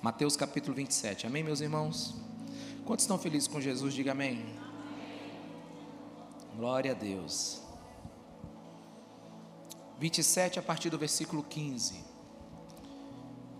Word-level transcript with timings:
Mateus 0.00 0.36
capítulo 0.36 0.76
27. 0.76 1.26
Amém, 1.26 1.42
meus 1.42 1.60
irmãos? 1.60 2.14
Quantos 2.86 3.02
estão 3.02 3.18
felizes 3.18 3.48
com 3.48 3.60
Jesus? 3.60 3.92
Diga 3.92 4.12
amém. 4.12 4.46
Glória 6.54 6.92
a 6.92 6.94
Deus. 6.94 7.60
27 9.98 10.60
a 10.60 10.62
partir 10.62 10.88
do 10.88 10.96
versículo 10.96 11.42
15. 11.42 12.04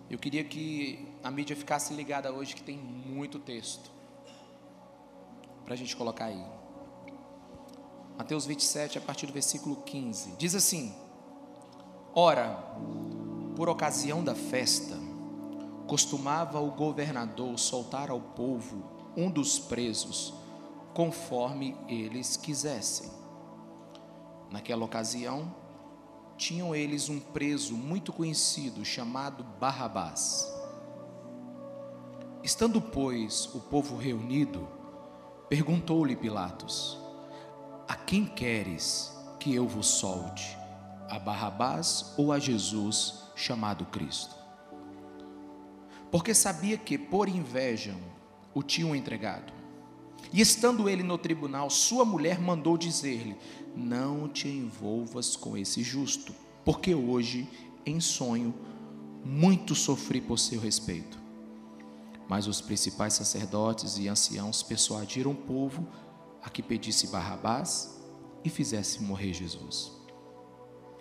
Eu 0.08 0.16
queria 0.16 0.44
que 0.44 1.08
a 1.24 1.30
mídia 1.30 1.56
ficasse 1.56 1.92
ligada 1.92 2.32
hoje, 2.32 2.54
que 2.54 2.62
tem 2.62 2.78
muito 2.78 3.40
texto. 3.40 3.90
Para 5.64 5.74
a 5.74 5.76
gente 5.76 5.96
colocar 5.96 6.26
aí. 6.26 6.44
Mateus 8.16 8.46
27, 8.46 8.96
a 8.96 9.00
partir 9.00 9.26
do 9.26 9.32
versículo 9.32 9.82
15. 9.82 10.36
Diz 10.36 10.54
assim: 10.54 10.94
Ora, 12.14 12.64
por 13.56 13.68
ocasião 13.68 14.22
da 14.22 14.36
festa, 14.36 14.97
costumava 15.88 16.60
o 16.60 16.70
governador 16.70 17.58
soltar 17.58 18.10
ao 18.10 18.20
povo 18.20 18.84
um 19.16 19.30
dos 19.30 19.58
presos, 19.58 20.34
conforme 20.92 21.74
eles 21.88 22.36
quisessem. 22.36 23.10
Naquela 24.50 24.84
ocasião, 24.84 25.52
tinham 26.36 26.74
eles 26.74 27.08
um 27.08 27.18
preso 27.18 27.74
muito 27.74 28.12
conhecido 28.12 28.84
chamado 28.84 29.42
Barrabás. 29.58 30.54
Estando, 32.44 32.82
pois, 32.82 33.46
o 33.54 33.60
povo 33.60 33.96
reunido, 33.96 34.68
perguntou-lhe 35.48 36.14
Pilatos: 36.14 36.98
A 37.88 37.96
quem 37.96 38.26
queres 38.26 39.16
que 39.40 39.54
eu 39.54 39.66
vos 39.66 39.86
solte? 39.86 40.56
A 41.08 41.18
Barrabás 41.18 42.12
ou 42.18 42.30
a 42.30 42.38
Jesus 42.38 43.24
chamado 43.34 43.86
Cristo? 43.86 44.47
Porque 46.10 46.34
sabia 46.34 46.76
que, 46.76 46.96
por 46.96 47.28
inveja, 47.28 47.94
o 48.54 48.62
tinham 48.62 48.94
entregado. 48.94 49.52
E 50.32 50.40
estando 50.40 50.88
ele 50.88 51.02
no 51.02 51.16
tribunal, 51.16 51.70
sua 51.70 52.04
mulher 52.04 52.40
mandou 52.40 52.76
dizer-lhe: 52.76 53.36
não 53.76 54.28
te 54.28 54.48
envolvas 54.48 55.36
com 55.36 55.56
esse 55.56 55.82
justo, 55.82 56.34
porque 56.64 56.94
hoje, 56.94 57.48
em 57.86 58.00
sonho, 58.00 58.54
muito 59.24 59.74
sofri 59.74 60.20
por 60.20 60.38
seu 60.38 60.60
respeito. 60.60 61.18
Mas 62.28 62.46
os 62.46 62.60
principais 62.60 63.14
sacerdotes 63.14 63.98
e 63.98 64.08
anciãos 64.08 64.62
persuadiram 64.62 65.30
o 65.30 65.34
povo 65.34 65.86
a 66.42 66.50
que 66.50 66.62
pedisse 66.62 67.06
Barrabás 67.08 67.98
e 68.44 68.50
fizesse 68.50 69.02
morrer 69.02 69.32
Jesus. 69.32 69.92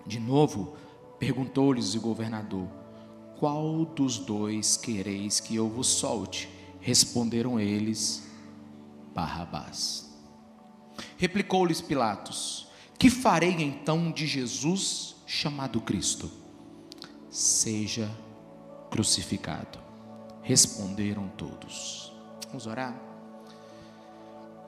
De 0.06 0.20
novo, 0.20 0.76
perguntou-lhes 1.20 1.96
o 1.96 2.02
governador: 2.02 2.68
Qual 3.40 3.86
dos 3.86 4.18
dois 4.18 4.78
quereis 4.78 5.40
que 5.40 5.56
eu 5.56 5.70
vos 5.70 5.88
solte? 5.88 6.50
Responderam 6.80 7.60
eles: 7.60 8.28
Barrabás. 9.14 10.10
Replicou-lhes 11.18 11.82
Pilatos: 11.82 12.68
que 12.98 13.12
farei 13.12 13.62
então 13.62 14.12
de 14.12 14.26
Jesus 14.26 15.16
chamado 15.28 15.80
Cristo? 15.80 16.32
Seja 17.30 18.10
crucificado. 18.90 19.78
Responderam 20.42 21.28
todos. 21.38 22.12
Vamos 22.48 22.66
orar? 22.66 23.00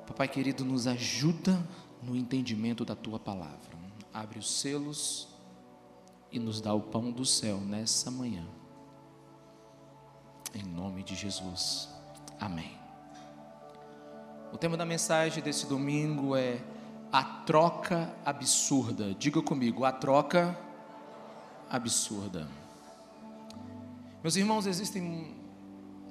Papai 0.06 0.28
querido, 0.28 0.64
nos 0.64 0.86
ajuda 0.86 1.68
no 2.04 2.16
entendimento 2.16 2.86
da 2.86 2.96
tua 2.96 3.20
palavra. 3.20 3.80
Abre 4.14 4.38
os 4.38 4.52
selos 4.52 5.28
e 6.32 6.38
nos 6.38 6.62
dá 6.62 6.74
o 6.74 6.82
pão 6.82 7.12
do 7.12 7.26
céu 7.26 7.60
nessa 7.60 8.12
manhã. 8.12 8.46
Em 10.54 10.64
nome 10.64 11.04
de 11.04 11.16
Jesus. 11.16 11.90
Amém. 12.40 12.72
O 14.52 14.58
tema 14.58 14.76
da 14.76 14.86
mensagem 14.86 15.44
desse 15.44 15.68
domingo 15.68 16.36
é 16.36 16.60
a 17.12 17.24
troca 17.24 18.12
absurda. 18.26 19.14
Diga 19.14 19.42
comigo, 19.44 19.86
a 19.86 19.92
troca 19.92 20.58
absurda. 21.70 22.48
Meus 24.24 24.36
irmãos, 24.36 24.66
existem 24.66 25.36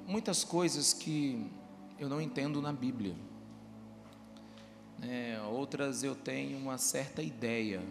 muitas 0.07 0.43
coisas 0.43 0.93
que 0.93 1.51
eu 1.99 2.07
não 2.07 2.21
entendo 2.21 2.61
na 2.61 2.71
Bíblia. 2.71 3.15
É, 5.01 5.39
outras 5.51 6.01
eu 6.01 6.15
tenho 6.15 6.57
uma 6.57 6.77
certa 6.77 7.21
ideia. 7.21 7.81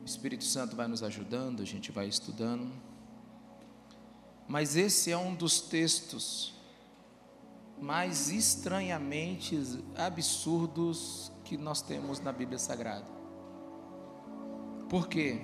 O 0.00 0.04
Espírito 0.06 0.44
Santo 0.44 0.74
vai 0.74 0.88
nos 0.88 1.02
ajudando, 1.02 1.62
a 1.62 1.66
gente 1.66 1.92
vai 1.92 2.08
estudando. 2.08 2.87
Mas 4.48 4.76
esse 4.76 5.12
é 5.12 5.16
um 5.16 5.34
dos 5.34 5.60
textos 5.60 6.54
mais 7.78 8.30
estranhamente 8.30 9.60
absurdos 9.94 11.30
que 11.44 11.56
nós 11.56 11.82
temos 11.82 12.18
na 12.18 12.32
Bíblia 12.32 12.58
Sagrada. 12.58 13.06
Por 14.88 15.06
quê? 15.06 15.40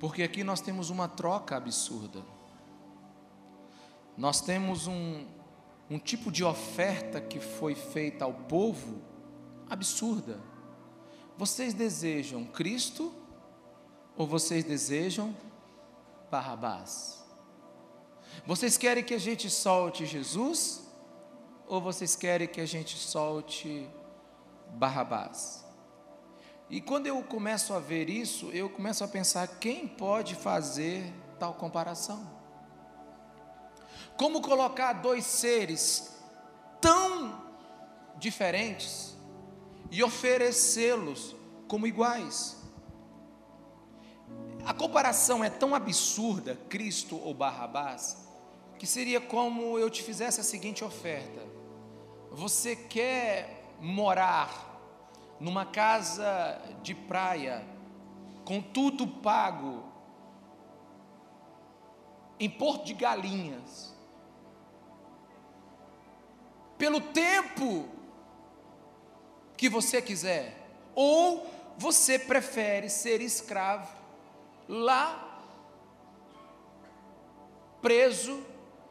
Porque 0.00 0.22
aqui 0.22 0.42
nós 0.42 0.62
temos 0.62 0.88
uma 0.88 1.06
troca 1.08 1.56
absurda. 1.56 2.24
Nós 4.16 4.40
temos 4.40 4.86
um, 4.86 5.26
um 5.90 5.98
tipo 5.98 6.32
de 6.32 6.42
oferta 6.42 7.20
que 7.20 7.38
foi 7.38 7.74
feita 7.74 8.24
ao 8.24 8.32
povo 8.32 9.02
absurda. 9.68 10.40
Vocês 11.36 11.74
desejam 11.74 12.44
Cristo 12.46 13.12
ou 14.16 14.26
vocês 14.26 14.64
desejam 14.64 15.36
Barrabás? 16.30 17.17
Vocês 18.46 18.76
querem 18.76 19.04
que 19.04 19.14
a 19.14 19.18
gente 19.18 19.48
solte 19.50 20.06
Jesus 20.06 20.86
ou 21.66 21.80
vocês 21.80 22.16
querem 22.16 22.48
que 22.48 22.60
a 22.60 22.66
gente 22.66 22.96
solte 22.96 23.88
Barrabás. 24.70 25.64
E 26.70 26.80
quando 26.80 27.06
eu 27.06 27.22
começo 27.22 27.72
a 27.72 27.78
ver 27.78 28.10
isso, 28.10 28.50
eu 28.50 28.68
começo 28.68 29.02
a 29.02 29.08
pensar 29.08 29.46
quem 29.58 29.88
pode 29.88 30.34
fazer 30.34 31.12
tal 31.38 31.54
comparação. 31.54 32.38
Como 34.16 34.42
colocar 34.42 34.94
dois 34.94 35.24
seres 35.24 36.14
tão 36.80 37.42
diferentes 38.16 39.16
e 39.90 40.02
oferecê-los 40.02 41.34
como 41.66 41.86
iguais? 41.86 42.56
A 44.66 44.74
comparação 44.74 45.42
é 45.42 45.48
tão 45.48 45.74
absurda, 45.74 46.58
Cristo 46.68 47.16
ou 47.16 47.32
Barrabás, 47.32 48.27
que 48.78 48.86
seria 48.86 49.20
como 49.20 49.78
eu 49.78 49.90
te 49.90 50.02
fizesse 50.02 50.40
a 50.40 50.44
seguinte 50.44 50.84
oferta: 50.84 51.40
Você 52.30 52.76
quer 52.76 53.74
morar 53.80 54.80
numa 55.40 55.66
casa 55.66 56.60
de 56.82 56.94
praia, 56.94 57.64
com 58.44 58.60
tudo 58.60 59.06
pago, 59.06 59.84
em 62.40 62.48
Porto 62.48 62.84
de 62.84 62.94
Galinhas, 62.94 63.94
pelo 66.76 67.00
tempo 67.00 67.88
que 69.56 69.68
você 69.68 70.00
quiser, 70.00 70.56
ou 70.94 71.46
você 71.76 72.18
prefere 72.18 72.88
ser 72.88 73.20
escravo 73.20 73.96
lá, 74.68 75.42
preso, 77.80 78.44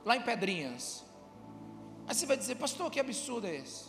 lá 0.07 0.15
em 0.15 0.21
Pedrinhas. 0.21 1.03
Aí 2.07 2.15
você 2.15 2.25
vai 2.25 2.37
dizer, 2.37 2.55
pastor, 2.55 2.89
que 2.89 2.97
absurdo 2.97 3.45
é 3.45 3.55
esse? 3.57 3.87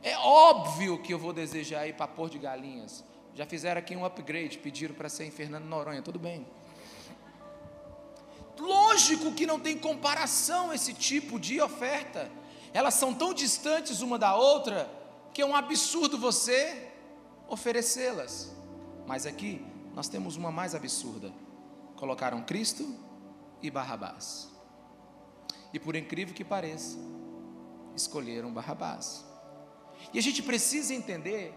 É 0.00 0.16
óbvio 0.16 1.02
que 1.02 1.12
eu 1.12 1.18
vou 1.18 1.32
desejar 1.32 1.88
ir 1.88 1.96
para 1.96 2.06
Porto 2.06 2.34
de 2.34 2.38
Galinhas. 2.38 3.04
Já 3.34 3.44
fizeram 3.44 3.80
aqui 3.80 3.96
um 3.96 4.04
upgrade, 4.04 4.58
pediram 4.58 4.94
para 4.94 5.08
ser 5.08 5.24
em 5.24 5.30
Fernando 5.32 5.64
Noronha, 5.64 6.00
tudo 6.00 6.18
bem. 6.18 6.46
Lógico 8.56 9.32
que 9.32 9.46
não 9.46 9.58
tem 9.58 9.76
comparação 9.76 10.72
esse 10.72 10.94
tipo 10.94 11.40
de 11.40 11.60
oferta. 11.60 12.30
Elas 12.72 12.94
são 12.94 13.12
tão 13.12 13.34
distantes 13.34 14.02
uma 14.02 14.16
da 14.16 14.36
outra 14.36 14.88
que 15.32 15.42
é 15.42 15.46
um 15.46 15.56
absurdo 15.56 16.18
você 16.18 16.88
oferecê-las. 17.48 18.54
Mas 19.08 19.26
aqui 19.26 19.64
nós 19.92 20.08
temos 20.08 20.36
uma 20.36 20.52
mais 20.52 20.72
absurda. 20.72 21.32
Colocaram 21.96 22.42
Cristo 22.42 22.94
e 23.60 23.70
Barrabás. 23.70 24.49
E 25.72 25.78
por 25.78 25.94
incrível 25.94 26.34
que 26.34 26.44
pareça, 26.44 26.98
escolheram 27.94 28.52
Barrabás. 28.52 29.24
E 30.12 30.18
a 30.18 30.22
gente 30.22 30.42
precisa 30.42 30.94
entender 30.94 31.54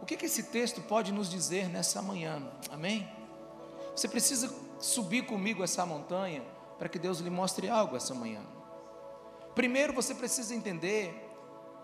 o 0.00 0.06
que, 0.06 0.16
que 0.16 0.26
esse 0.26 0.44
texto 0.44 0.80
pode 0.82 1.12
nos 1.12 1.28
dizer 1.28 1.68
nessa 1.68 2.00
manhã, 2.00 2.42
amém? 2.70 3.08
Você 3.94 4.06
precisa 4.06 4.54
subir 4.78 5.26
comigo 5.26 5.64
essa 5.64 5.84
montanha 5.84 6.42
para 6.78 6.88
que 6.88 6.98
Deus 6.98 7.18
lhe 7.18 7.30
mostre 7.30 7.68
algo 7.68 7.96
essa 7.96 8.14
manhã. 8.14 8.40
Primeiro 9.54 9.92
você 9.92 10.14
precisa 10.14 10.54
entender 10.54 11.12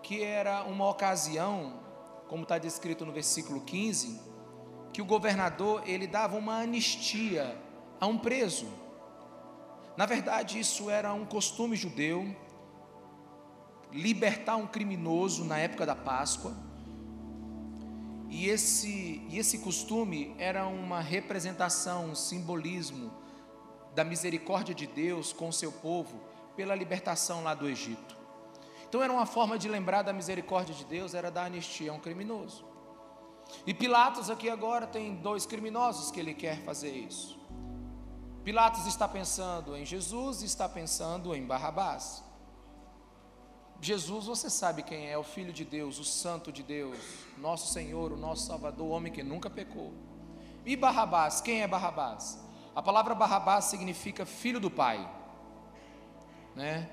que 0.01 0.23
era 0.23 0.63
uma 0.63 0.89
ocasião, 0.89 1.81
como 2.29 2.43
está 2.43 2.57
descrito 2.57 3.05
no 3.05 3.11
versículo 3.11 3.61
15, 3.61 4.21
que 4.93 5.01
o 5.01 5.05
governador 5.05 5.83
ele 5.85 6.07
dava 6.07 6.37
uma 6.37 6.59
anistia 6.59 7.57
a 7.99 8.07
um 8.07 8.17
preso. 8.17 8.67
Na 9.97 10.05
verdade, 10.05 10.59
isso 10.59 10.89
era 10.89 11.13
um 11.13 11.25
costume 11.25 11.75
judeu, 11.75 12.35
libertar 13.91 14.57
um 14.57 14.67
criminoso 14.67 15.45
na 15.45 15.57
época 15.57 15.85
da 15.85 15.95
Páscoa. 15.95 16.53
E 18.29 18.47
esse, 18.49 19.25
e 19.29 19.37
esse 19.37 19.59
costume 19.59 20.35
era 20.37 20.67
uma 20.67 20.99
representação, 20.99 22.07
um 22.07 22.15
simbolismo 22.15 23.11
da 23.93 24.03
misericórdia 24.03 24.75
de 24.75 24.85
Deus 24.85 25.31
com 25.31 25.47
o 25.47 25.53
seu 25.53 25.71
povo 25.71 26.19
pela 26.55 26.75
libertação 26.75 27.43
lá 27.43 27.53
do 27.53 27.67
Egito. 27.67 28.17
Então 28.87 29.01
era 29.01 29.11
uma 29.11 29.25
forma 29.25 29.57
de 29.57 29.69
lembrar 29.69 30.01
da 30.01 30.11
misericórdia 30.11 30.75
de 30.75 30.83
Deus, 30.83 31.13
era 31.13 31.31
dar 31.31 31.45
anistia 31.45 31.91
a 31.91 31.93
um 31.93 31.99
criminoso. 31.99 32.65
E 33.65 33.73
Pilatos 33.73 34.29
aqui 34.29 34.49
agora 34.49 34.85
tem 34.85 35.15
dois 35.15 35.45
criminosos 35.45 36.11
que 36.11 36.19
ele 36.19 36.33
quer 36.33 36.61
fazer 36.63 36.91
isso. 36.91 37.37
Pilatos 38.45 38.85
está 38.85 39.07
pensando 39.07 39.75
em 39.75 39.83
Jesus 39.83 40.43
e 40.43 40.45
está 40.45 40.69
pensando 40.69 41.33
em 41.33 41.43
Barrabás. 41.43 42.23
Jesus, 43.81 44.27
você 44.27 44.51
sabe 44.51 44.83
quem 44.83 45.09
é, 45.09 45.17
o 45.17 45.23
Filho 45.23 45.51
de 45.51 45.65
Deus, 45.65 45.97
o 45.97 46.03
Santo 46.03 46.51
de 46.51 46.61
Deus, 46.61 46.95
nosso 47.39 47.73
Senhor, 47.73 48.11
o 48.11 48.15
nosso 48.15 48.45
Salvador, 48.45 48.85
o 48.85 48.89
homem 48.91 49.11
que 49.11 49.23
nunca 49.23 49.49
pecou. 49.49 49.91
E 50.63 50.75
Barrabás, 50.75 51.41
quem 51.41 51.63
é 51.63 51.67
Barrabás? 51.67 52.39
A 52.75 52.83
palavra 52.83 53.15
Barrabás 53.15 53.65
significa 53.65 54.27
filho 54.27 54.59
do 54.59 54.69
pai, 54.69 55.11
né? 56.55 56.87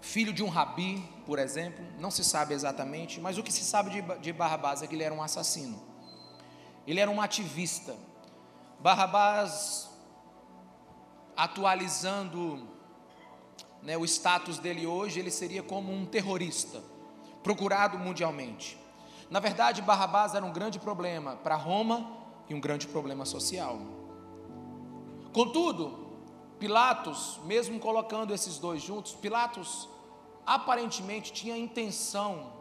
Filho 0.00 0.32
de 0.32 0.42
um 0.42 0.48
rabi, 0.48 1.08
por 1.24 1.38
exemplo, 1.38 1.84
não 1.96 2.10
se 2.10 2.24
sabe 2.24 2.54
exatamente, 2.54 3.20
mas 3.20 3.38
o 3.38 3.42
que 3.44 3.52
se 3.52 3.62
sabe 3.62 3.90
de, 3.90 4.02
de 4.18 4.32
Barrabás 4.32 4.82
é 4.82 4.88
que 4.88 4.96
ele 4.96 5.04
era 5.04 5.14
um 5.14 5.22
assassino, 5.22 5.80
ele 6.84 6.98
era 6.98 7.08
um 7.08 7.20
ativista. 7.20 7.94
Barrabás, 8.82 9.88
atualizando 11.36 12.66
né, 13.80 13.96
o 13.96 14.04
status 14.04 14.58
dele 14.58 14.88
hoje, 14.88 15.20
ele 15.20 15.30
seria 15.30 15.62
como 15.62 15.92
um 15.92 16.04
terrorista, 16.04 16.82
procurado 17.44 17.96
mundialmente. 17.96 18.76
Na 19.30 19.38
verdade, 19.38 19.80
Barrabás 19.80 20.34
era 20.34 20.44
um 20.44 20.52
grande 20.52 20.80
problema 20.80 21.36
para 21.36 21.54
Roma 21.54 22.10
e 22.48 22.54
um 22.54 22.60
grande 22.60 22.88
problema 22.88 23.24
social. 23.24 23.78
Contudo, 25.32 26.10
Pilatos, 26.58 27.40
mesmo 27.44 27.78
colocando 27.78 28.34
esses 28.34 28.58
dois 28.58 28.82
juntos, 28.82 29.14
Pilatos 29.14 29.88
aparentemente 30.44 31.32
tinha 31.32 31.54
a 31.54 31.58
intenção 31.58 32.52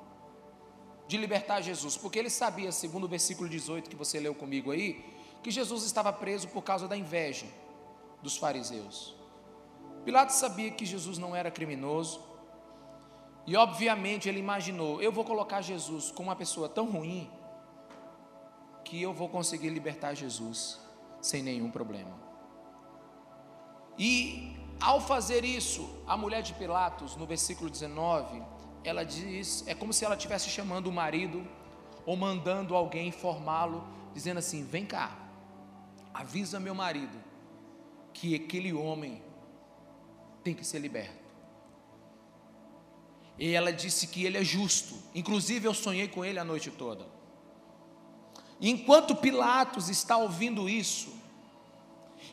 de 1.08 1.18
libertar 1.18 1.62
Jesus, 1.62 1.98
porque 1.98 2.20
ele 2.20 2.30
sabia, 2.30 2.72
segundo 2.72 3.06
o 3.06 3.08
versículo 3.08 3.50
18 3.50 3.90
que 3.90 3.96
você 3.96 4.20
leu 4.20 4.36
comigo 4.36 4.70
aí, 4.70 5.20
que 5.42 5.52
Jesus 5.52 5.84
estava 5.84 6.12
preso 6.14 6.48
por 6.48 6.62
causa 6.62 6.88
da 6.88 6.96
inveja 6.96 7.46
dos 8.22 8.38
fariseus. 8.38 9.16
Pilatos 10.06 10.36
sabia 10.36 10.72
que 10.72 10.86
Jesus 10.86 11.18
não 11.18 11.36
era 11.36 11.52
criminoso, 11.52 12.22
e 13.46 13.56
obviamente 13.56 14.30
ele 14.30 14.40
imaginou: 14.40 15.02
eu 15.02 15.12
vou 15.12 15.24
colocar 15.24 15.62
Jesus 15.62 16.12
como 16.12 16.30
uma 16.30 16.36
pessoa 16.36 16.70
tão 16.70 16.86
ruim, 16.86 17.30
que 18.84 19.02
eu 19.02 19.14
vou 19.14 19.30
conseguir 19.30 19.70
libertar 19.70 20.14
Jesus 20.14 20.80
sem 21.22 21.44
nenhum 21.44 21.70
problema. 21.70 22.20
E 23.98 24.58
ao 24.80 25.00
fazer 25.00 25.44
isso, 25.46 25.88
a 26.08 26.18
mulher 26.18 26.42
de 26.42 26.54
Pilatos, 26.54 27.16
no 27.16 27.26
versículo 27.26 27.70
19, 27.70 28.42
ela 28.84 29.04
diz: 29.04 29.64
é 29.68 29.76
como 29.76 29.94
se 29.94 30.06
ela 30.06 30.16
estivesse 30.16 30.50
chamando 30.50 30.88
o 30.88 30.92
marido 30.92 31.46
ou 32.06 32.16
mandando 32.16 32.76
alguém 32.76 33.08
informá-lo, 33.08 33.88
dizendo 34.14 34.38
assim: 34.40 34.64
vem 34.64 34.86
cá, 34.86 35.21
avisa 36.13 36.60
meu 36.60 36.75
marido 36.75 37.18
que 38.13 38.36
aquele 38.36 38.74
homem 38.74 39.22
tem 40.44 40.54
que 40.54 40.66
ser 40.66 40.80
liberto. 40.80 41.22
E 43.38 43.54
ela 43.54 43.72
disse 43.72 44.08
que 44.08 44.24
ele 44.24 44.38
é 44.38 44.44
justo. 44.44 44.96
Inclusive 45.16 45.68
eu 45.68 45.74
sonhei 45.74 46.08
com 46.08 46.24
ele 46.24 46.38
a 46.40 46.44
noite 46.44 46.69
toda. 46.69 47.08
E 48.60 48.69
enquanto 48.69 49.16
Pilatos 49.16 49.90
está 49.90 50.18
ouvindo 50.18 50.69
isso 50.69 51.12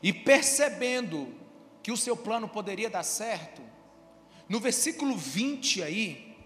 e 0.02 0.12
percebendo 0.12 1.34
que 1.82 1.90
o 1.90 1.96
seu 1.96 2.14
plano 2.16 2.48
poderia 2.48 2.90
dar 2.90 3.02
certo, 3.02 3.62
no 4.48 4.60
versículo 4.60 5.16
20 5.16 5.82
aí, 5.82 6.36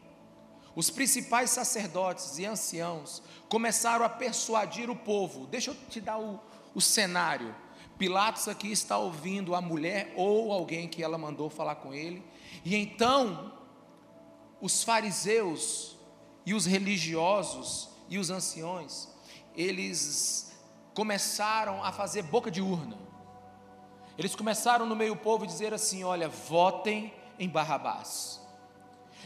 os 0.75 0.89
principais 0.89 1.51
sacerdotes 1.51 2.39
e 2.39 2.47
anciãos 2.47 3.23
começaram 3.49 4.05
a 4.05 4.09
persuadir 4.09 4.89
o 4.89 4.97
povo. 4.97 5.47
Deixa 5.47 5.73
eu 5.73 5.77
te 5.91 6.01
dar 6.01 6.19
o, 6.19 6.41
o 6.75 6.81
cenário. 6.81 7.55
Pilatos 7.99 8.49
aqui 8.49 8.73
está 8.73 8.99
ouvindo 8.99 9.55
a 9.55 9.61
mulher 9.61 10.13
ou 10.17 10.53
alguém 10.53 10.89
que 10.89 11.03
ela 11.03 11.17
mandou 11.17 11.49
falar 11.49 11.77
com 11.77 11.95
ele, 11.95 12.23
e 12.65 12.75
então 12.75 13.53
os 14.61 14.83
fariseus 14.83 15.97
e 16.45 16.55
os 16.55 16.67
religiosos 16.67 17.91
e 18.09 18.19
os 18.19 18.31
anciões, 18.31 19.09
eles 19.55 20.53
começaram 20.95 21.83
a 21.83 21.93
fazer 21.93 22.23
boca 22.23 22.51
de 22.51 22.61
urna. 22.61 22.99
Eles 24.19 24.35
começaram 24.35 24.85
no 24.85 24.95
meio 24.95 25.15
do 25.15 25.21
povo 25.21 25.47
dizer 25.47 25.73
assim: 25.73 26.05
olha, 26.05 26.29
votem 26.29 27.13
em 27.39 27.49
Barrabás. 27.49 28.41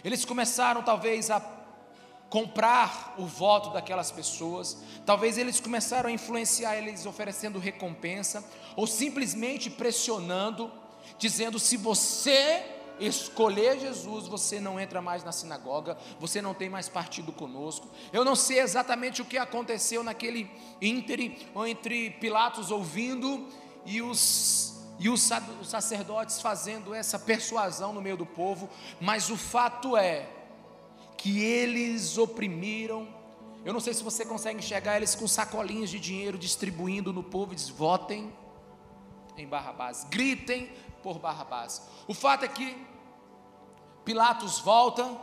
Eles 0.05 0.25
começaram 0.25 0.83
talvez 0.83 1.31
a 1.31 1.41
comprar 2.29 3.15
o 3.19 3.27
voto 3.27 3.71
daquelas 3.71 4.11
pessoas, 4.11 4.77
talvez 5.05 5.39
eles 5.39 5.61
começaram 5.61 6.09
a 6.09 6.13
influenciar 6.13 6.77
eles 6.77 7.07
oferecendo 7.07 7.59
recompensa, 7.59 8.45
ou 8.75 8.87
simplesmente 8.87 9.71
pressionando, 9.71 10.71
dizendo: 11.19 11.59
se 11.59 11.77
você 11.77 12.65
escolher 12.99 13.79
Jesus, 13.79 14.27
você 14.27 14.59
não 14.59 14.81
entra 14.81 15.03
mais 15.03 15.23
na 15.23 15.33
sinagoga, 15.33 15.97
você 16.19 16.41
não 16.41 16.55
tem 16.55 16.69
mais 16.69 16.89
partido 16.89 17.31
conosco. 17.33 17.89
Eu 18.13 18.25
não 18.25 18.35
sei 18.35 18.61
exatamente 18.61 19.21
o 19.21 19.25
que 19.25 19.39
aconteceu 19.39 20.03
naquele 20.03 20.51
íntere, 20.81 21.47
entre 21.67 22.11
Pilatos 22.11 22.71
ouvindo 22.71 23.47
e 23.85 24.01
os 24.03 24.75
e 24.99 25.11
os 25.11 25.31
sacerdotes 25.63 26.41
fazendo 26.41 26.95
essa 26.95 27.19
persuasão 27.19 27.93
no 27.93 28.01
meio 28.01 28.17
do 28.17 28.25
povo, 28.25 28.67
mas 28.99 29.29
o 29.29 29.37
fato 29.37 29.95
é 29.95 30.27
que 31.27 31.43
eles 31.43 32.17
oprimiram. 32.19 33.09
Eu 33.65 33.73
não 33.73 33.81
sei 33.81 33.93
se 33.93 34.05
você 34.05 34.25
consegue 34.25 34.61
enxergar 34.61 34.97
eles 34.97 35.17
com 35.17 35.27
sacolinhas 35.27 35.91
de 35.91 35.99
dinheiro 35.99 36.39
distribuindo 36.39 37.13
no 37.13 37.21
povo 37.21 37.53
diz: 37.53 37.69
votem 37.69 38.33
em 39.37 39.45
Barrabás, 39.45 40.07
gritem 40.09 40.71
por 41.03 41.19
Barrabás. 41.19 41.83
O 42.07 42.15
fato 42.15 42.45
é 42.45 42.49
que 42.49 42.77
Pilatos 44.05 44.61
volta 44.61 45.21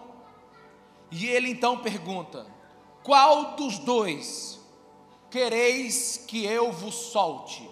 e 1.09 1.25
ele 1.25 1.49
então 1.49 1.77
pergunta: 1.77 2.45
Qual 3.01 3.55
dos 3.55 3.79
dois 3.79 4.59
quereis 5.31 6.17
que 6.27 6.43
eu 6.43 6.69
vos 6.69 6.95
solte? 6.95 7.69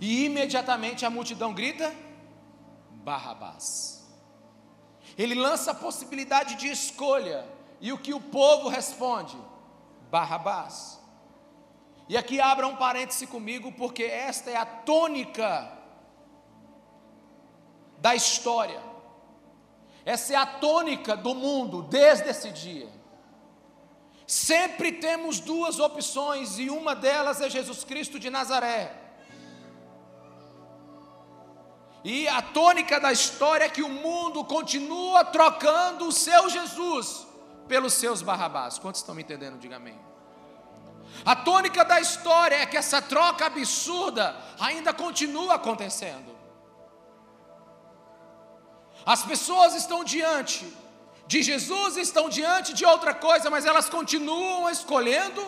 E 0.00 0.24
imediatamente 0.24 1.06
a 1.06 1.10
multidão 1.10 1.54
grita: 1.54 1.94
Barrabás. 3.04 3.95
Ele 5.16 5.34
lança 5.34 5.70
a 5.70 5.74
possibilidade 5.74 6.56
de 6.56 6.68
escolha. 6.68 7.46
E 7.80 7.92
o 7.92 7.98
que 7.98 8.12
o 8.12 8.20
povo 8.20 8.68
responde? 8.68 9.36
Barrabás. 10.10 11.00
E 12.08 12.16
aqui 12.16 12.40
abra 12.40 12.66
um 12.66 12.76
parêntese 12.76 13.26
comigo, 13.26 13.72
porque 13.72 14.04
esta 14.04 14.50
é 14.50 14.56
a 14.56 14.66
tônica 14.66 15.72
da 17.98 18.14
história. 18.14 18.80
Essa 20.04 20.34
é 20.34 20.36
a 20.36 20.46
tônica 20.46 21.16
do 21.16 21.34
mundo 21.34 21.82
desde 21.82 22.28
esse 22.28 22.50
dia. 22.52 22.88
Sempre 24.26 24.92
temos 24.92 25.40
duas 25.40 25.78
opções 25.78 26.58
e 26.58 26.68
uma 26.68 26.94
delas 26.94 27.40
é 27.40 27.48
Jesus 27.48 27.84
Cristo 27.84 28.18
de 28.18 28.30
Nazaré. 28.30 29.05
E 32.08 32.28
a 32.28 32.40
tônica 32.40 33.00
da 33.00 33.10
história 33.10 33.64
é 33.64 33.68
que 33.68 33.82
o 33.82 33.88
mundo 33.88 34.44
continua 34.44 35.24
trocando 35.24 36.06
o 36.06 36.12
seu 36.12 36.48
Jesus 36.48 37.26
pelos 37.66 37.94
seus 37.94 38.22
Barrabás. 38.22 38.78
Quantos 38.78 39.00
estão 39.00 39.12
me 39.12 39.22
entendendo? 39.24 39.58
Diga 39.58 39.74
amém. 39.74 39.98
A 41.24 41.34
tônica 41.34 41.84
da 41.84 42.00
história 42.00 42.54
é 42.54 42.64
que 42.64 42.76
essa 42.76 43.02
troca 43.02 43.46
absurda 43.46 44.36
ainda 44.60 44.94
continua 44.94 45.56
acontecendo. 45.56 46.30
As 49.04 49.24
pessoas 49.24 49.74
estão 49.74 50.04
diante 50.04 50.64
de 51.26 51.42
Jesus, 51.42 51.96
estão 51.96 52.28
diante 52.28 52.72
de 52.72 52.84
outra 52.84 53.14
coisa, 53.14 53.50
mas 53.50 53.66
elas 53.66 53.88
continuam 53.88 54.70
escolhendo 54.70 55.44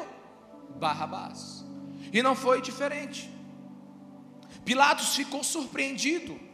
Barrabás. 0.71 1.65
E 2.13 2.21
não 2.21 2.35
foi 2.35 2.61
diferente. 2.61 3.33
Pilatos 4.65 5.15
ficou 5.15 5.45
surpreendido. 5.45 6.48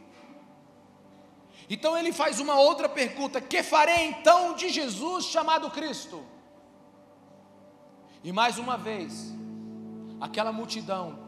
Então 1.68 1.97
ele 1.97 2.12
faz 2.12 2.40
uma 2.40 2.59
outra 2.59 2.88
pergunta: 2.88 3.40
Que 3.40 3.62
farei 3.62 4.06
então 4.06 4.54
de 4.54 4.68
Jesus 4.68 5.26
chamado 5.26 5.71
Cristo? 5.71 6.25
E 8.23 8.33
mais 8.33 8.59
uma 8.59 8.76
vez, 8.76 9.35
aquela 10.21 10.52
multidão 10.52 11.18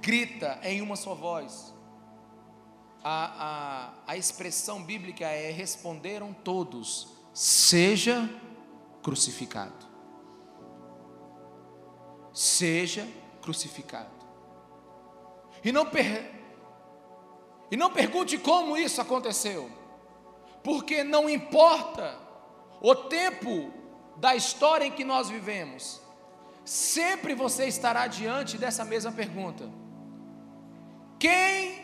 grita 0.00 0.58
em 0.62 0.80
uma 0.80 0.96
só 0.96 1.14
voz. 1.14 1.74
A, 3.02 3.92
a, 4.06 4.12
a 4.12 4.16
expressão 4.16 4.82
bíblica 4.82 5.24
é: 5.26 5.50
responderam 5.50 6.32
todos, 6.32 7.08
seja 7.32 8.28
crucificado. 9.02 9.88
Seja 12.32 13.08
crucificado. 13.42 14.10
E 15.64 15.72
não, 15.72 15.86
per... 15.86 16.39
e 17.70 17.76
não 17.76 17.90
pergunte 17.90 18.36
como 18.36 18.76
isso 18.76 19.00
aconteceu, 19.00 19.70
porque 20.62 21.04
não 21.04 21.30
importa 21.30 22.18
o 22.80 22.94
tempo 22.94 23.72
da 24.16 24.34
história 24.34 24.84
em 24.86 24.90
que 24.90 25.04
nós 25.04 25.28
vivemos, 25.28 26.00
sempre 26.64 27.34
você 27.34 27.66
estará 27.66 28.06
diante 28.06 28.58
dessa 28.58 28.84
mesma 28.84 29.12
pergunta: 29.12 29.70
Quem 31.18 31.80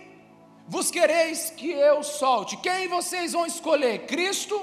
vos 0.67 0.91
quereis 0.91 1.51
que 1.51 1.71
eu 1.71 2.03
solte? 2.03 2.57
Quem 2.57 2.89
vocês 2.89 3.33
vão 3.33 3.47
escolher, 3.47 4.07
Cristo 4.07 4.61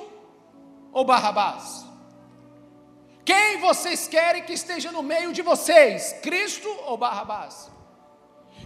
ou 0.92 1.06
Barrabás? 1.06 1.86
Quem 3.25 3.58
vocês 3.60 4.08
querem 4.08 4.44
que 4.44 4.51
esteja 4.51 4.92
no 4.92 5.01
meio 5.01 5.32
de 5.32 5.42
vocês, 5.42 6.13
Cristo 6.22 6.68
ou 6.86 6.98
Barrabás? 6.98 7.72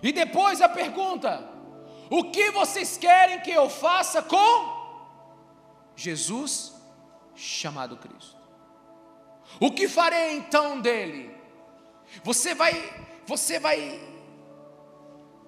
E 0.01 0.11
depois 0.11 0.61
a 0.61 0.67
pergunta: 0.67 1.56
o 2.09 2.31
que 2.31 2.51
vocês 2.51 2.97
querem 2.97 3.39
que 3.41 3.51
eu 3.51 3.69
faça 3.69 4.21
com 4.21 4.77
Jesus 5.95 6.73
chamado 7.35 7.97
Cristo? 7.97 8.37
O 9.59 9.71
que 9.71 9.87
farei 9.87 10.37
então 10.37 10.79
dele? 10.79 11.35
Você 12.23 12.53
vai, 12.53 12.73
você 13.25 13.59
vai 13.59 13.99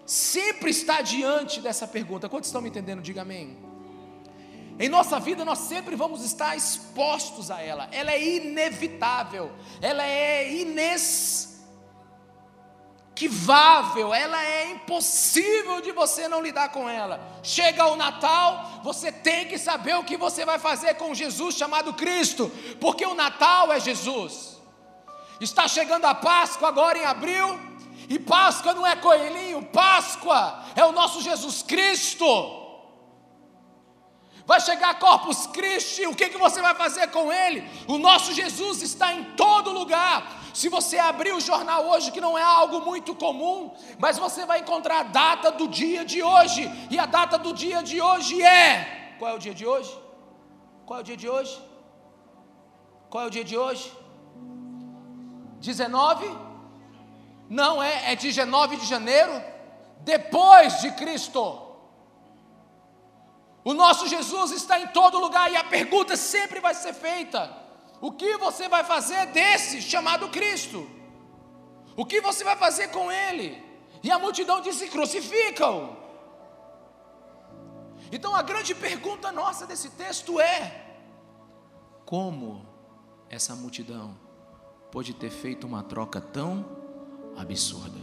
sempre 0.05 0.71
estar 0.71 1.01
diante 1.01 1.61
dessa 1.61 1.87
pergunta. 1.87 2.27
Quantos 2.27 2.49
estão 2.49 2.61
me 2.61 2.69
entendendo? 2.69 3.01
Diga 3.01 3.21
amém. 3.21 3.57
Em 4.79 4.87
nossa 4.87 5.19
vida 5.19 5.43
nós 5.43 5.59
sempre 5.59 5.95
vamos 5.95 6.23
estar 6.23 6.55
expostos 6.55 7.51
a 7.51 7.61
ela. 7.61 7.89
Ela 7.91 8.13
é 8.13 8.35
inevitável. 8.37 9.51
Ela 9.81 10.05
é 10.05 10.51
ines 10.51 11.58
inesquivável, 13.19 14.13
ela 14.13 14.43
é 14.43 14.71
impossível 14.71 15.81
de 15.81 15.91
você 15.91 16.27
não 16.27 16.41
lidar 16.41 16.69
com 16.69 16.87
ela. 16.89 17.19
Chega 17.43 17.85
o 17.87 17.95
Natal, 17.95 18.81
você 18.83 19.11
tem 19.11 19.47
que 19.47 19.57
saber 19.57 19.95
o 19.95 20.03
que 20.03 20.15
você 20.15 20.45
vai 20.45 20.57
fazer 20.57 20.95
com 20.95 21.13
Jesus 21.13 21.55
chamado 21.55 21.93
Cristo, 21.93 22.49
porque 22.79 23.05
o 23.05 23.13
Natal 23.13 23.71
é 23.71 23.79
Jesus. 23.79 24.57
Está 25.41 25.67
chegando 25.67 26.05
a 26.05 26.15
Páscoa 26.15 26.69
agora 26.69 26.97
em 26.97 27.05
abril, 27.05 27.59
e 28.07 28.17
Páscoa 28.17 28.73
não 28.73 28.87
é 28.87 28.95
coelhinho, 28.95 29.63
Páscoa 29.65 30.63
é 30.75 30.85
o 30.85 30.91
nosso 30.91 31.21
Jesus 31.21 31.61
Cristo. 31.61 32.57
Vai 34.45 34.59
chegar 34.59 34.97
Corpus 34.97 35.45
Christi, 35.47 36.07
o 36.07 36.15
que, 36.15 36.29
que 36.29 36.37
você 36.37 36.59
vai 36.59 36.73
fazer 36.73 37.07
com 37.09 37.31
ele? 37.31 37.69
O 37.87 37.99
nosso 37.99 38.33
Jesus 38.33 38.81
está 38.81 39.13
em 39.13 39.23
todo 39.35 39.71
lugar. 39.71 40.39
Se 40.59 40.67
você 40.67 40.97
abrir 40.99 41.33
o 41.33 41.39
jornal 41.39 41.81
hoje, 41.89 42.11
que 42.11 42.19
não 42.25 42.37
é 42.37 42.43
algo 42.43 42.81
muito 42.81 43.11
comum, 43.15 43.57
mas 43.97 44.17
você 44.23 44.45
vai 44.45 44.59
encontrar 44.59 44.99
a 44.99 45.03
data 45.03 45.51
do 45.59 45.65
dia 45.69 46.03
de 46.03 46.21
hoje, 46.21 46.63
e 46.93 46.99
a 46.99 47.05
data 47.05 47.37
do 47.37 47.53
dia 47.53 47.81
de 47.81 48.01
hoje 48.01 48.41
é. 48.41 49.15
Qual 49.17 49.31
é 49.31 49.35
o 49.35 49.39
dia 49.45 49.53
de 49.53 49.65
hoje? 49.65 49.91
Qual 50.85 50.99
é 50.99 51.01
o 51.01 51.05
dia 51.05 51.15
de 51.15 51.29
hoje? 51.29 51.55
Qual 53.09 53.23
é 53.23 53.27
o 53.27 53.29
dia 53.29 53.45
de 53.51 53.57
hoje? 53.57 53.89
19? 55.61 56.29
Não 57.61 57.81
é, 57.81 58.11
é 58.11 58.15
19 58.17 58.75
de 58.81 58.85
janeiro, 58.85 59.41
depois 60.01 60.81
de 60.81 60.91
Cristo. 60.91 61.41
O 63.63 63.73
nosso 63.73 64.09
Jesus 64.09 64.51
está 64.51 64.77
em 64.77 64.87
todo 64.87 65.19
lugar 65.19 65.49
e 65.49 65.55
a 65.55 65.63
pergunta 65.63 66.17
sempre 66.17 66.59
vai 66.59 66.73
ser 66.73 66.93
feita: 66.93 67.58
o 68.01 68.11
que 68.11 68.37
você 68.37 68.69
vai 68.69 68.83
fazer 68.83 69.27
desse 69.27 69.81
chamado 69.81 70.29
Cristo? 70.29 70.89
O 71.95 72.05
que 72.05 72.21
você 72.21 72.43
vai 72.43 72.55
fazer 72.55 72.89
com 72.89 73.11
ele? 73.11 73.61
E 74.01 74.09
a 74.09 74.17
multidão 74.17 74.61
disse: 74.61 74.87
crucificam. 74.87 75.97
Então 78.11 78.33
a 78.33 78.41
grande 78.41 78.73
pergunta 78.73 79.31
nossa 79.31 79.67
desse 79.67 79.89
texto 79.89 80.39
é: 80.39 80.97
como 82.05 82.65
essa 83.29 83.53
multidão 83.53 84.17
pode 84.91 85.13
ter 85.13 85.29
feito 85.29 85.67
uma 85.67 85.83
troca 85.83 86.21
tão 86.21 86.65
absurda? 87.35 87.99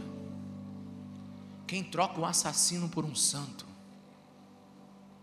Quem 1.65 1.83
troca 1.83 2.21
um 2.21 2.25
assassino 2.25 2.87
por 2.87 3.03
um 3.03 3.15
santo? 3.15 3.65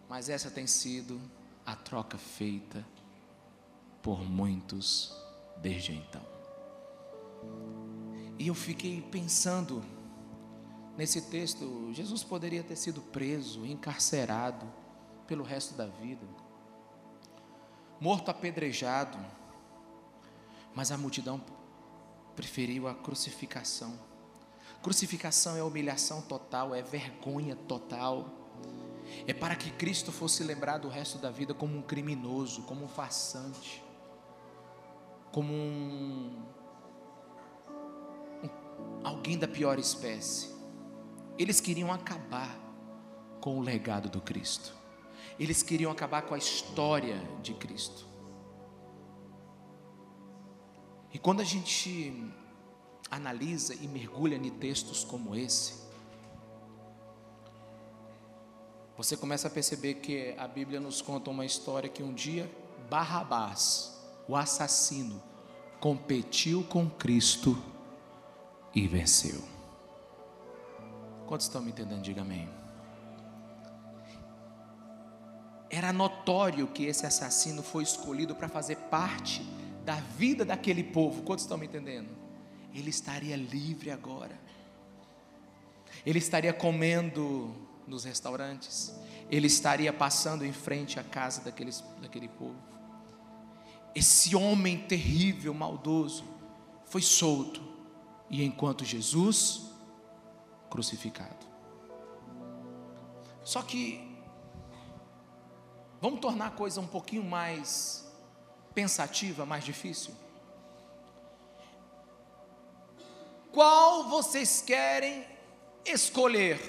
Mas 0.09 0.29
essa 0.29 0.51
tem 0.51 0.67
sido 0.67 1.21
a 1.65 1.75
troca 1.75 2.19
feita 2.19 2.85
por 4.05 4.23
muitos 4.23 5.17
desde 5.57 5.95
então. 5.95 6.21
E 8.39 8.49
eu 8.49 8.55
fiquei 8.55 9.01
pensando 9.01 9.83
nesse 10.95 11.23
texto, 11.23 11.91
Jesus 11.95 12.23
poderia 12.23 12.63
ter 12.63 12.77
sido 12.77 13.01
preso, 13.01 13.65
encarcerado 13.65 14.71
pelo 15.27 15.43
resto 15.43 15.75
da 15.75 15.87
vida, 15.87 16.27
morto 17.99 18.31
apedrejado, 18.31 19.17
mas 20.75 20.93
a 20.93 20.99
multidão 20.99 21.43
preferiu 22.37 22.87
a 22.87 22.95
crucificação. 22.95 23.99
Crucificação 24.83 25.57
é 25.57 25.63
humilhação 25.63 26.21
total, 26.21 26.75
é 26.75 26.83
vergonha 26.83 27.57
total. 27.57 28.29
É 29.27 29.33
para 29.33 29.57
que 29.57 29.71
Cristo 29.71 30.13
fosse 30.13 30.45
lembrado 30.45 30.85
o 30.85 30.91
resto 30.91 31.17
da 31.17 31.31
vida 31.31 31.55
como 31.55 31.79
um 31.79 31.83
criminoso, 31.83 32.65
como 32.65 32.85
um 32.85 32.89
farsante 32.89 33.84
como 35.35 35.53
um, 35.53 36.31
um, 38.45 38.49
alguém 39.03 39.37
da 39.37 39.49
pior 39.49 39.81
espécie. 39.81 40.55
Eles 41.37 41.61
queriam 41.61 41.93
acabar 41.93 42.57
com 43.41 43.59
o 43.59 43.61
legado 43.61 44.09
do 44.09 44.21
Cristo. 44.21 44.73
Eles 45.37 45.61
queriam 45.61 45.91
acabar 45.91 46.23
com 46.23 46.37
a 46.37 46.39
história 46.39 47.21
de 47.43 47.53
Cristo. 47.55 48.07
E 51.13 51.19
quando 51.19 51.41
a 51.41 51.45
gente 51.45 52.33
analisa 53.11 53.75
e 53.75 53.89
mergulha 53.89 54.37
em 54.37 54.51
textos 54.51 55.03
como 55.03 55.35
esse, 55.35 55.83
você 58.97 59.17
começa 59.17 59.49
a 59.49 59.51
perceber 59.51 59.95
que 59.95 60.33
a 60.39 60.47
Bíblia 60.47 60.79
nos 60.79 61.03
conta 61.03 61.29
uma 61.29 61.45
história 61.45 61.91
que 61.91 62.05
um 62.05 62.15
dia 62.15 62.49
Barrabás, 62.89 63.94
o 64.29 64.37
assassino, 64.37 65.23
competiu 65.81 66.65
com 66.65 66.89
Cristo 66.89 67.63
e 68.75 68.87
venceu. 68.89 69.43
Quantos 71.27 71.47
estão 71.47 71.63
me 71.63 71.71
entendendo? 71.71 72.03
Diga 72.03 72.23
amém. 72.23 72.49
Era 75.71 75.93
notório 75.93 76.69
que 76.69 76.85
esse 76.85 77.05
assassino 77.05 77.63
foi 77.63 77.83
escolhido 77.83 78.35
para 78.35 78.49
fazer 78.49 78.77
parte 78.77 79.43
da 79.85 79.97
vida 79.97 80.45
daquele 80.45 80.85
povo. 80.85 81.23
Quantos 81.23 81.45
estão 81.45 81.59
me 81.59 81.67
entendendo? 81.67 82.09
Ele 82.73 82.91
estaria 82.91 83.37
livre 83.37 83.91
agora. 83.91 84.39
Ele 86.05 86.19
estaria 86.19 86.53
comendo 86.53 87.55
nos 87.87 88.05
restaurantes. 88.05 88.95
Ele 89.31 89.47
estaria 89.47 89.93
passando 89.93 90.45
em 90.45 90.53
frente 90.53 91.01
à 91.01 91.03
casa 91.03 91.41
daqueles, 91.41 91.83
daquele 92.01 92.29
povo 92.29 92.75
esse 93.95 94.35
homem 94.35 94.79
terrível, 94.87 95.55
maldoso, 95.55 96.25
foi 96.87 97.03
solto, 97.03 97.63
e 98.29 98.45
enquanto 98.45 98.85
Jesus 98.85 99.71
crucificado. 100.69 101.47
Só 103.45 103.63
que, 103.63 104.01
vamos 106.01 106.21
tornar 106.21 106.49
a 106.49 106.51
coisa 106.51 106.81
um 106.81 106.87
pouquinho 106.87 107.23
mais 107.23 108.11
pensativa, 108.75 109.47
mais 109.47 109.65
difícil. 109.65 110.15
Qual 113.53 114.09
vocês 114.09 114.61
querem 114.61 115.25
escolher? 115.85 116.61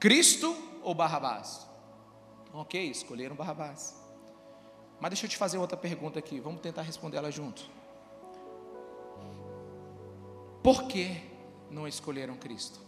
Cristo 0.00 0.56
ou 0.82 0.94
Barrabás? 0.94 1.66
Ok, 2.52 2.90
escolheram 2.90 3.36
Barrabás. 3.36 4.01
Mas 5.02 5.10
deixa 5.10 5.26
eu 5.26 5.30
te 5.30 5.36
fazer 5.36 5.58
outra 5.58 5.76
pergunta 5.76 6.20
aqui, 6.20 6.38
vamos 6.38 6.60
tentar 6.60 6.82
responder 6.82 7.16
ela 7.16 7.28
junto. 7.28 7.68
Por 10.62 10.84
que 10.84 11.20
não 11.68 11.88
escolheram 11.88 12.36
Cristo? 12.36 12.78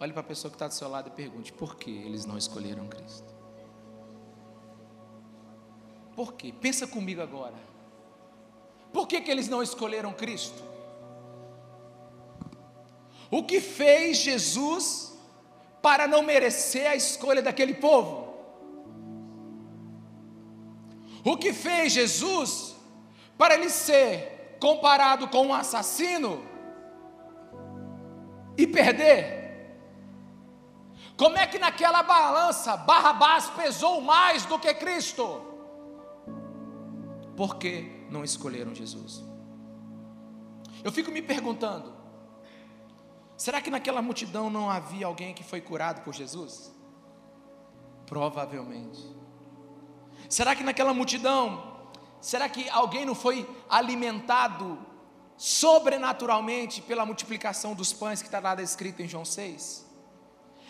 Olhe 0.00 0.12
para 0.12 0.22
a 0.22 0.24
pessoa 0.24 0.50
que 0.50 0.56
está 0.56 0.66
do 0.66 0.74
seu 0.74 0.88
lado 0.88 1.06
e 1.06 1.12
pergunte: 1.12 1.52
por 1.52 1.76
que 1.76 1.88
eles 1.88 2.24
não 2.24 2.36
escolheram 2.36 2.88
Cristo? 2.88 3.32
Por 6.16 6.32
quê? 6.32 6.52
Pensa 6.60 6.88
comigo 6.88 7.22
agora. 7.22 7.54
Por 8.92 9.06
que, 9.06 9.20
que 9.20 9.30
eles 9.30 9.46
não 9.46 9.62
escolheram 9.62 10.12
Cristo? 10.12 10.64
o 13.30 13.44
que 13.44 13.60
fez 13.60 14.16
Jesus 14.16 15.16
para 15.80 16.08
não 16.08 16.22
merecer 16.24 16.90
a 16.90 16.96
escolha 16.96 17.40
daquele 17.40 17.74
povo? 17.74 18.23
O 21.24 21.38
que 21.38 21.52
fez 21.52 21.92
Jesus 21.92 22.76
para 23.38 23.54
ele 23.54 23.70
ser 23.70 24.58
comparado 24.60 25.26
com 25.28 25.46
um 25.46 25.54
assassino 25.54 26.44
e 28.58 28.66
perder? 28.66 29.42
Como 31.16 31.38
é 31.38 31.46
que 31.46 31.58
naquela 31.58 32.02
balança 32.02 32.76
Barrabás 32.76 33.48
pesou 33.50 34.00
mais 34.00 34.44
do 34.44 34.58
que 34.58 34.72
Cristo? 34.74 35.40
Por 37.36 37.56
que 37.56 38.06
não 38.10 38.22
escolheram 38.22 38.74
Jesus? 38.74 39.24
Eu 40.82 40.92
fico 40.92 41.10
me 41.10 41.22
perguntando: 41.22 41.94
será 43.36 43.60
que 43.60 43.70
naquela 43.70 44.02
multidão 44.02 44.50
não 44.50 44.70
havia 44.70 45.06
alguém 45.06 45.32
que 45.32 45.42
foi 45.42 45.60
curado 45.60 46.02
por 46.02 46.12
Jesus? 46.12 46.72
Provavelmente. 48.06 49.23
Será 50.28 50.54
que 50.54 50.62
naquela 50.62 50.94
multidão, 50.94 51.76
será 52.20 52.48
que 52.48 52.68
alguém 52.68 53.04
não 53.04 53.14
foi 53.14 53.48
alimentado 53.68 54.78
sobrenaturalmente 55.36 56.80
pela 56.80 57.04
multiplicação 57.04 57.74
dos 57.74 57.92
pães 57.92 58.22
que 58.22 58.28
está 58.28 58.40
lá 58.40 58.54
descrito 58.54 59.02
em 59.02 59.08
João 59.08 59.24
6? 59.24 59.84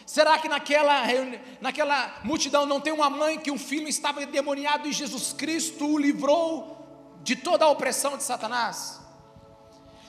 Será 0.07 0.39
que 0.39 0.49
naquela, 0.49 1.03
naquela 1.61 2.21
multidão 2.23 2.67
não 2.67 2.81
tem 2.81 2.93
uma 2.93 3.09
mãe 3.09 3.39
que 3.39 3.51
um 3.51 3.59
filho 3.59 3.89
estava 3.89 4.23
endemoniado 4.23 4.87
e 4.87 4.93
Jesus 4.93 5.33
Cristo 5.33 5.87
o 5.87 5.99
livrou 5.99 7.19
de 7.23 7.37
toda 7.37 7.65
a 7.65 7.69
opressão 7.69 8.17
de 8.17 8.23
Satanás? 8.23 9.01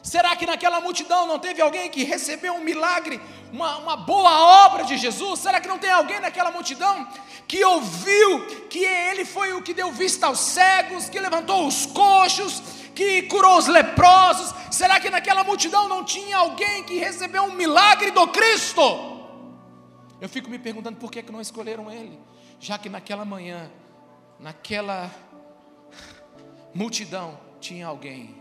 Será 0.04 0.36
que 0.36 0.46
naquela 0.46 0.80
multidão 0.82 1.26
não 1.26 1.40
teve 1.40 1.62
alguém 1.62 1.90
que 1.90 2.04
recebeu 2.04 2.54
um 2.54 2.64
milagre, 2.64 3.20
uma, 3.52 3.78
uma 3.78 3.98
boa 3.98 4.66
obra 4.66 4.84
de 4.84 4.98
Jesus? 4.98 5.40
Será 5.40 5.60
que 5.60 5.68
não 5.68 5.80
tem 5.80 5.92
alguém 5.92 6.20
naquela 6.20 6.52
multidão 6.52 7.08
que 7.48 7.64
ouviu 7.64 8.68
que 8.70 8.84
ele 8.84 9.26
foi 9.26 9.54
o 9.54 9.62
que 9.62 9.74
deu 9.74 9.92
vista 9.92 10.28
aos 10.28 10.40
cegos, 10.40 11.10
que 11.10 11.20
levantou 11.20 11.68
os 11.68 11.86
coxos, 11.86 12.62
que 12.94 13.24
curou 13.24 13.58
os 13.58 13.68
leprosos? 13.68 14.54
Será 14.72 15.00
que 15.00 15.10
naquela 15.10 15.44
multidão 15.44 15.88
não 15.88 16.04
tinha 16.04 16.38
alguém 16.38 16.84
que 16.84 16.98
recebeu 16.98 17.44
um 17.44 17.54
milagre 17.54 18.12
do 18.12 18.28
Cristo? 18.28 18.82
Eu 20.20 20.30
fico 20.30 20.50
me 20.50 20.58
perguntando 20.58 20.98
por 20.98 21.12
que, 21.12 21.22
que 21.22 21.32
não 21.32 21.42
escolheram 21.42 21.92
ele, 21.92 22.20
já 22.60 22.78
que 22.78 22.90
naquela 22.90 23.26
manhã, 23.26 23.72
naquela 24.40 25.12
multidão, 26.74 27.40
tinha 27.60 27.88
alguém 27.88 28.36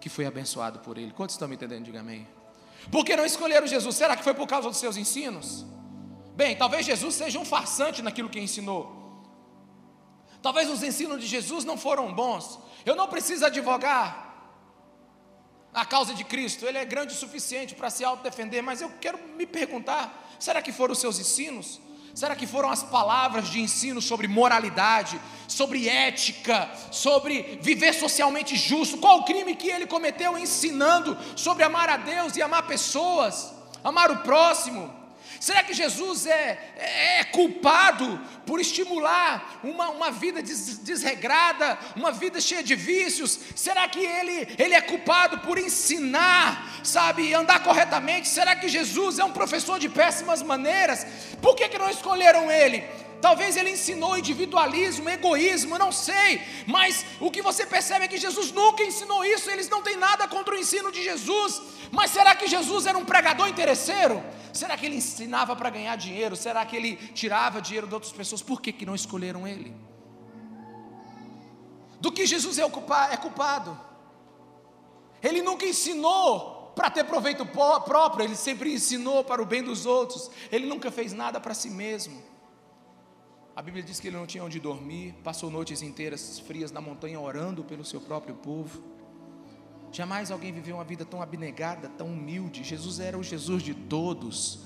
que 0.00 0.08
foi 0.08 0.26
abençoado 0.26 0.80
por 0.80 0.98
ele. 0.98 1.12
Quantos 1.12 1.34
estão 1.34 1.46
me 1.46 1.54
entendendo? 1.54 1.84
Diga 1.84 2.00
amém. 2.00 2.26
Por 2.90 3.04
que 3.04 3.16
não 3.16 3.24
escolheram 3.24 3.66
Jesus? 3.66 3.94
Será 3.96 4.16
que 4.16 4.24
foi 4.24 4.34
por 4.34 4.46
causa 4.46 4.68
dos 4.68 4.78
seus 4.78 4.96
ensinos? 4.96 5.64
Bem, 6.34 6.56
talvez 6.56 6.84
Jesus 6.86 7.14
seja 7.14 7.38
um 7.38 7.44
farsante 7.44 8.02
naquilo 8.02 8.28
que 8.28 8.40
ensinou. 8.40 9.00
Talvez 10.40 10.68
os 10.68 10.82
ensinos 10.82 11.20
de 11.20 11.26
Jesus 11.26 11.64
não 11.64 11.76
foram 11.76 12.12
bons. 12.12 12.58
Eu 12.84 12.96
não 12.96 13.06
preciso 13.06 13.46
advogar 13.46 14.32
a 15.72 15.86
causa 15.86 16.12
de 16.12 16.24
Cristo, 16.24 16.66
ele 16.66 16.76
é 16.76 16.84
grande 16.84 17.14
o 17.14 17.16
suficiente 17.16 17.74
para 17.74 17.88
se 17.88 18.04
autodefender, 18.04 18.62
mas 18.62 18.82
eu 18.82 18.90
quero 19.00 19.18
me 19.36 19.46
perguntar: 19.46 20.36
será 20.38 20.60
que 20.60 20.72
foram 20.72 20.92
os 20.92 20.98
seus 20.98 21.18
ensinos? 21.18 21.80
Será 22.14 22.36
que 22.36 22.46
foram 22.46 22.70
as 22.70 22.82
palavras 22.82 23.48
de 23.48 23.60
ensino 23.60 24.02
sobre 24.02 24.28
moralidade, 24.28 25.20
sobre 25.48 25.88
ética, 25.88 26.70
sobre 26.90 27.58
viver 27.62 27.94
socialmente 27.94 28.56
justo? 28.56 28.98
Qual 28.98 29.20
o 29.20 29.24
crime 29.24 29.54
que 29.54 29.68
ele 29.68 29.86
cometeu 29.86 30.38
ensinando 30.38 31.16
sobre 31.34 31.64
amar 31.64 31.88
a 31.88 31.96
Deus 31.96 32.36
e 32.36 32.42
amar 32.42 32.66
pessoas, 32.66 33.52
amar 33.82 34.10
o 34.10 34.18
próximo? 34.18 35.01
Será 35.42 35.64
que 35.64 35.74
Jesus 35.74 36.24
é, 36.24 36.56
é, 36.76 37.18
é 37.18 37.24
culpado 37.24 38.20
por 38.46 38.60
estimular 38.60 39.58
uma, 39.64 39.88
uma 39.88 40.08
vida 40.08 40.40
des, 40.40 40.78
desregrada, 40.78 41.76
uma 41.96 42.12
vida 42.12 42.40
cheia 42.40 42.62
de 42.62 42.76
vícios? 42.76 43.40
Será 43.56 43.88
que 43.88 43.98
ele, 43.98 44.54
ele 44.56 44.72
é 44.72 44.80
culpado 44.80 45.40
por 45.40 45.58
ensinar, 45.58 46.80
sabe, 46.84 47.34
andar 47.34 47.60
corretamente? 47.64 48.28
Será 48.28 48.54
que 48.54 48.68
Jesus 48.68 49.18
é 49.18 49.24
um 49.24 49.32
professor 49.32 49.80
de 49.80 49.88
péssimas 49.88 50.44
maneiras? 50.44 51.04
Por 51.40 51.56
que, 51.56 51.68
que 51.68 51.76
não 51.76 51.90
escolheram 51.90 52.48
ele? 52.48 52.84
Talvez 53.22 53.56
ele 53.56 53.70
ensinou 53.70 54.18
individualismo, 54.18 55.08
egoísmo, 55.08 55.78
não 55.78 55.92
sei, 55.92 56.42
mas 56.66 57.06
o 57.20 57.30
que 57.30 57.40
você 57.40 57.64
percebe 57.64 58.04
é 58.04 58.08
que 58.08 58.18
Jesus 58.18 58.50
nunca 58.50 58.82
ensinou 58.82 59.24
isso, 59.24 59.48
eles 59.48 59.68
não 59.68 59.80
têm 59.80 59.96
nada 59.96 60.26
contra 60.26 60.56
o 60.56 60.58
ensino 60.58 60.90
de 60.90 61.00
Jesus. 61.04 61.62
Mas 61.92 62.10
será 62.10 62.34
que 62.34 62.48
Jesus 62.48 62.84
era 62.84 62.98
um 62.98 63.04
pregador 63.04 63.46
interesseiro? 63.48 64.20
Será 64.52 64.76
que 64.76 64.86
ele 64.86 64.96
ensinava 64.96 65.54
para 65.54 65.70
ganhar 65.70 65.94
dinheiro? 65.94 66.34
Será 66.34 66.66
que 66.66 66.74
ele 66.74 66.96
tirava 67.14 67.62
dinheiro 67.62 67.86
de 67.86 67.94
outras 67.94 68.12
pessoas? 68.12 68.42
Por 68.42 68.60
que, 68.60 68.72
que 68.72 68.84
não 68.84 68.96
escolheram 68.96 69.46
ele? 69.46 69.72
Do 72.00 72.10
que 72.10 72.26
Jesus 72.26 72.58
é, 72.58 72.62
é 72.62 73.16
culpado? 73.16 73.80
Ele 75.22 75.42
nunca 75.42 75.64
ensinou 75.64 76.72
para 76.74 76.90
ter 76.90 77.04
proveito 77.04 77.46
próprio, 77.46 78.24
ele 78.24 78.34
sempre 78.34 78.74
ensinou 78.74 79.22
para 79.22 79.40
o 79.40 79.46
bem 79.46 79.62
dos 79.62 79.86
outros. 79.86 80.28
Ele 80.50 80.66
nunca 80.66 80.90
fez 80.90 81.12
nada 81.12 81.38
para 81.38 81.54
si 81.54 81.70
mesmo. 81.70 82.32
A 83.54 83.60
Bíblia 83.60 83.82
diz 83.82 84.00
que 84.00 84.08
ele 84.08 84.16
não 84.16 84.26
tinha 84.26 84.42
onde 84.42 84.58
dormir, 84.58 85.14
passou 85.22 85.50
noites 85.50 85.82
inteiras 85.82 86.38
frias 86.38 86.72
na 86.72 86.80
montanha 86.80 87.20
orando 87.20 87.62
pelo 87.62 87.84
seu 87.84 88.00
próprio 88.00 88.34
povo. 88.34 88.82
Jamais 89.92 90.30
alguém 90.30 90.50
viveu 90.50 90.76
uma 90.76 90.84
vida 90.84 91.04
tão 91.04 91.20
abnegada, 91.20 91.88
tão 91.90 92.06
humilde. 92.06 92.64
Jesus 92.64 92.98
era 92.98 93.18
o 93.18 93.22
Jesus 93.22 93.62
de 93.62 93.74
todos. 93.74 94.60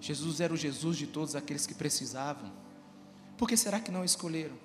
Jesus 0.00 0.40
era 0.40 0.54
o 0.54 0.56
Jesus 0.56 0.96
de 0.96 1.06
todos 1.06 1.36
aqueles 1.36 1.66
que 1.66 1.74
precisavam. 1.74 2.50
Por 3.36 3.46
que 3.46 3.58
será 3.58 3.78
que 3.78 3.90
não 3.90 4.02
escolheram? 4.02 4.56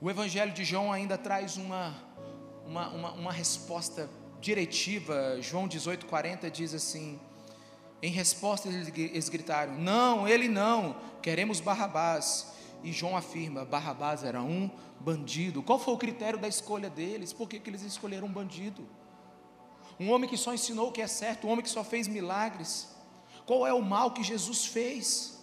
O 0.00 0.08
Evangelho 0.08 0.52
de 0.52 0.64
João 0.64 0.92
ainda 0.92 1.18
traz 1.18 1.56
uma, 1.56 1.92
uma, 2.64 2.88
uma, 2.90 3.12
uma 3.14 3.32
resposta 3.32 4.08
diretiva. 4.40 5.42
João 5.42 5.68
18,40 5.68 6.48
diz 6.52 6.72
assim: 6.72 7.18
Em 8.02 8.10
resposta, 8.10 8.68
eles 8.68 9.28
gritaram: 9.28 9.74
Não, 9.74 10.26
ele 10.28 10.48
não, 10.48 10.96
queremos 11.20 11.60
Barrabás. 11.60 12.52
E 12.82 12.92
João 12.92 13.16
afirma: 13.16 13.64
Barrabás 13.64 14.22
era 14.22 14.40
um 14.42 14.70
bandido. 15.00 15.62
Qual 15.62 15.78
foi 15.78 15.94
o 15.94 15.98
critério 15.98 16.38
da 16.38 16.48
escolha 16.48 16.88
deles? 16.88 17.32
Por 17.32 17.48
que, 17.48 17.58
que 17.58 17.68
eles 17.68 17.82
escolheram 17.82 18.28
um 18.28 18.32
bandido? 18.32 18.86
Um 19.98 20.10
homem 20.12 20.30
que 20.30 20.36
só 20.36 20.54
ensinou 20.54 20.88
o 20.88 20.92
que 20.92 21.02
é 21.02 21.08
certo, 21.08 21.46
um 21.46 21.50
homem 21.50 21.62
que 21.62 21.70
só 21.70 21.82
fez 21.82 22.06
milagres. 22.06 22.88
Qual 23.44 23.66
é 23.66 23.72
o 23.72 23.82
mal 23.82 24.12
que 24.12 24.22
Jesus 24.22 24.66
fez? 24.66 25.38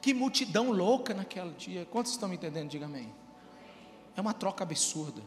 Que 0.00 0.14
multidão 0.14 0.70
louca 0.70 1.12
naquele 1.12 1.50
dia. 1.54 1.84
Quantos 1.86 2.12
estão 2.12 2.28
me 2.28 2.36
entendendo? 2.36 2.68
Diga 2.68 2.86
amém. 2.86 3.12
É 4.14 4.20
uma 4.20 4.32
troca 4.32 4.62
absurda. 4.62 5.20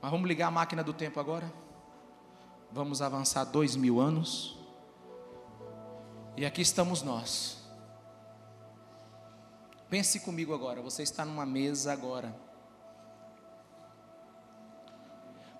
Mas 0.00 0.10
vamos 0.10 0.26
ligar 0.28 0.48
a 0.48 0.50
máquina 0.50 0.82
do 0.82 0.92
tempo 0.92 1.20
agora? 1.20 1.52
Vamos 2.72 3.02
avançar 3.02 3.44
dois 3.44 3.76
mil 3.76 4.00
anos. 4.00 4.58
E 6.36 6.46
aqui 6.46 6.62
estamos 6.62 7.02
nós 7.02 7.60
Pense 9.90 10.20
comigo 10.20 10.54
agora, 10.54 10.80
você 10.80 11.02
está 11.02 11.24
numa 11.24 11.44
mesa 11.44 11.92
agora. 11.92 12.32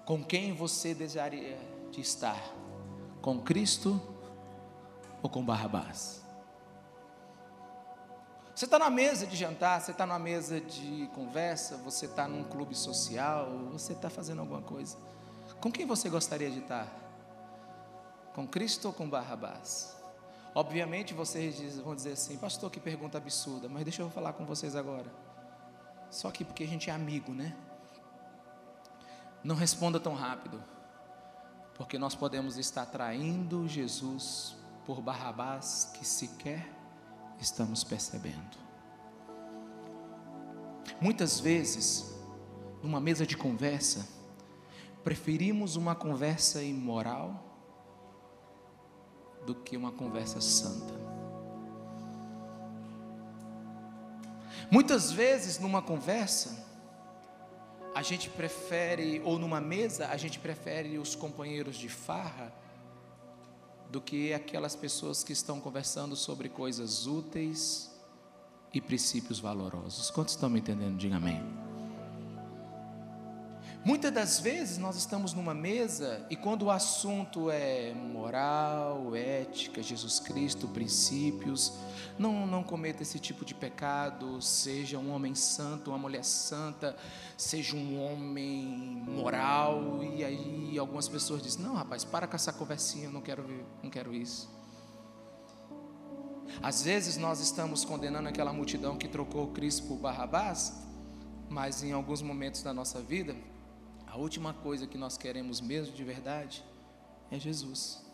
Com 0.05 0.25
quem 0.25 0.55
você 0.55 0.95
desejaria 0.95 1.59
de 1.91 2.01
estar? 2.01 2.41
Com 3.21 3.41
Cristo 3.41 4.01
ou 5.21 5.29
com 5.29 5.45
Barrabás? 5.45 6.20
Você 8.55 8.65
está 8.65 8.79
na 8.79 8.91
mesa 8.91 9.27
de 9.27 9.37
jantar, 9.37 9.81
você 9.81 9.93
está 9.93 10.05
numa 10.05 10.19
mesa 10.19 10.61
de 10.61 11.09
conversa, 11.15 11.77
você 11.79 12.07
está 12.07 12.27
num 12.27 12.45
clube 12.45 12.75
social, 12.75 13.49
você 13.73 13.93
está 13.93 14.11
fazendo 14.11 14.41
alguma 14.41 14.61
coisa. 14.61 14.97
Com 15.61 15.71
quem 15.71 15.87
você 15.87 16.09
gostaria 16.09 16.51
de 16.51 16.59
estar? 16.59 16.87
Com 18.35 18.47
Cristo 18.47 18.89
ou 18.89 18.93
com 18.93 19.09
Barrabás? 19.09 19.97
Obviamente 20.55 21.15
vocês 21.15 21.79
vão 21.79 21.95
dizer 21.95 22.13
assim, 22.13 22.37
pastor, 22.37 22.71
que 22.71 22.81
pergunta 22.81 23.19
absurda, 23.19 23.69
mas 23.69 23.85
deixa 23.85 24.03
eu 24.03 24.11
falar 24.11 24.33
com 24.33 24.45
vocês 24.45 24.75
agora. 24.75 25.11
Só 26.11 26.31
que 26.31 26.45
porque 26.45 26.65
a 26.65 26.67
gente 26.67 26.91
é 26.91 26.93
amigo, 26.93 27.33
né? 27.33 27.57
Não 29.45 29.55
responda 29.55 30.01
tão 30.01 30.15
rápido, 30.15 30.63
porque 31.75 31.97
nós 31.99 32.15
podemos 32.15 32.59
estar 32.59 32.85
traindo 32.87 33.67
Jesus 33.69 34.57
por 34.85 35.01
Barrabás 35.01 35.91
que 35.95 36.05
sequer 36.05 36.80
estamos 37.41 37.83
percebendo. 37.83 38.59
Muitas 41.01 41.41
vezes, 41.41 42.15
numa 42.83 43.01
mesa 43.01 43.27
de 43.27 43.37
conversa, 43.37 44.07
preferimos 45.03 45.77
uma 45.77 45.95
conversa 45.95 46.63
imoral 46.63 47.43
do 49.47 49.55
que 49.55 49.77
uma 49.77 49.91
conversa 49.93 50.41
santa. 50.41 50.93
Muitas 54.71 55.11
vezes, 55.11 55.59
numa 55.59 55.81
conversa, 55.81 56.69
a 57.95 58.03
gente 58.03 58.29
prefere, 58.31 59.21
ou 59.25 59.39
numa 59.39 59.61
mesa, 59.61 60.09
a 60.09 60.17
gente 60.17 60.39
prefere 60.39 60.99
os 60.99 61.15
companheiros 61.15 61.77
de 61.77 61.89
farra 61.89 62.53
do 63.91 64.01
que 64.01 64.33
aquelas 64.33 64.77
pessoas 64.77 65.25
que 65.25 65.33
estão 65.33 65.61
conversando 65.61 66.15
sobre 66.15 66.49
coisas 66.49 67.07
úteis 67.07 67.91
e 68.73 68.81
princípios 68.81 69.41
valorosos. 69.41 70.11
Quantos 70.11 70.35
estão 70.35 70.49
me 70.49 70.61
entendendo? 70.61 70.97
Diga 70.97 71.17
amém. 71.17 71.70
Muitas 73.83 74.13
das 74.13 74.39
vezes 74.39 74.77
nós 74.77 74.95
estamos 74.95 75.33
numa 75.33 75.55
mesa 75.55 76.27
e 76.29 76.37
quando 76.37 76.65
o 76.65 76.71
assunto 76.71 77.51
é 77.51 77.95
moral, 77.95 79.17
ética, 79.17 79.83
Jesus 79.83 80.21
Cristo, 80.21 80.69
princípios, 80.69 81.73
não, 82.19 82.47
não 82.47 82.63
cometa 82.63 83.03
esse 83.03 83.19
tipo 83.19 83.43
de 83.43 83.55
pecado, 83.55 84.41
seja 84.43 84.99
um 84.99 85.11
homem 85.11 85.35
santo, 85.35 85.91
uma 85.91 85.99
mulher 85.99 86.23
santa, 86.23 86.95
seja 87.39 87.75
um 87.75 87.99
homem 88.05 88.67
moral, 89.09 90.05
e 90.05 90.23
aí 90.23 90.79
algumas 90.79 91.09
pessoas 91.09 91.43
dizem: 91.43 91.65
Não, 91.65 91.75
rapaz, 91.75 92.05
para 92.05 92.27
com 92.27 92.37
essa 92.37 92.53
conversinha, 92.53 93.07
eu 93.07 93.11
não 93.11 93.23
quero, 93.23 93.47
não 93.83 93.89
quero 93.89 94.13
isso. 94.13 94.51
Às 96.63 96.83
vezes 96.83 97.17
nós 97.17 97.41
estamos 97.41 97.83
condenando 97.83 98.29
aquela 98.29 98.53
multidão 98.53 98.99
que 98.99 99.09
trocou 99.09 99.49
Cristo 99.53 99.87
por 99.87 99.97
Barrabás, 99.97 100.87
mas 101.49 101.83
em 101.83 101.93
alguns 101.93 102.21
momentos 102.21 102.63
da 102.63 102.75
nossa 102.75 103.01
vida, 103.01 103.35
a 104.11 104.17
última 104.17 104.53
coisa 104.53 104.87
que 104.87 104.99
nós 104.99 105.17
queremos 105.17 105.61
mesmo 105.61 105.95
de 105.95 106.03
verdade 106.03 106.65
é 107.31 107.39
Jesus. 107.39 108.05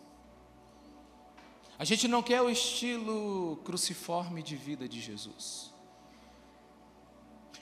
A 1.79 1.85
gente 1.85 2.07
não 2.07 2.23
quer 2.23 2.43
o 2.43 2.51
estilo 2.51 3.61
cruciforme 3.65 4.43
de 4.43 4.57
vida 4.57 4.89
de 4.89 5.01
Jesus. 5.01 5.73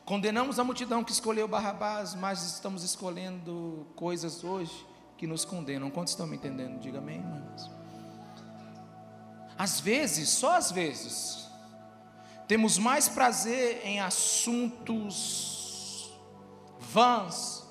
Condenamos 0.04 0.58
a 0.58 0.64
multidão 0.64 1.02
que 1.02 1.12
escolheu 1.12 1.48
Barrabás, 1.48 2.14
mas 2.14 2.42
estamos 2.42 2.82
escolhendo 2.82 3.86
coisas 3.96 4.44
hoje 4.44 4.86
que 5.16 5.26
nos 5.26 5.44
condenam. 5.44 5.90
Quantos 5.90 6.12
estão 6.12 6.26
me 6.26 6.36
entendendo? 6.36 6.78
Diga 6.80 6.98
amém, 6.98 7.18
irmãos. 7.18 7.70
Às 9.56 9.80
vezes, 9.80 10.28
só 10.28 10.56
às 10.56 10.70
vezes, 10.72 11.48
temos 12.46 12.76
mais 12.76 13.08
prazer 13.08 13.80
em 13.84 14.00
assuntos 14.00 15.54
vãs, 16.78 17.63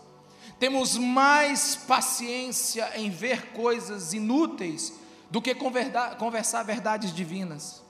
temos 0.63 0.97
mais 0.97 1.75
paciência 1.75 2.89
em 2.95 3.09
ver 3.09 3.51
coisas 3.51 4.13
inúteis 4.13 4.93
do 5.29 5.41
que 5.41 5.53
conversar 5.53 6.63
verdades 6.63 7.13
divinas. 7.13 7.83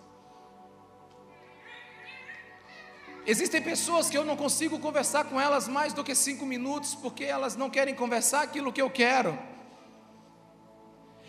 Existem 3.27 3.61
pessoas 3.61 4.09
que 4.09 4.17
eu 4.17 4.25
não 4.25 4.35
consigo 4.35 4.79
conversar 4.79 5.25
com 5.25 5.39
elas 5.39 5.67
mais 5.67 5.93
do 5.93 6.03
que 6.03 6.15
cinco 6.15 6.47
minutos, 6.47 6.95
porque 6.95 7.23
elas 7.23 7.55
não 7.55 7.69
querem 7.69 7.93
conversar 7.93 8.41
aquilo 8.41 8.73
que 8.73 8.81
eu 8.81 8.89
quero. 8.89 9.37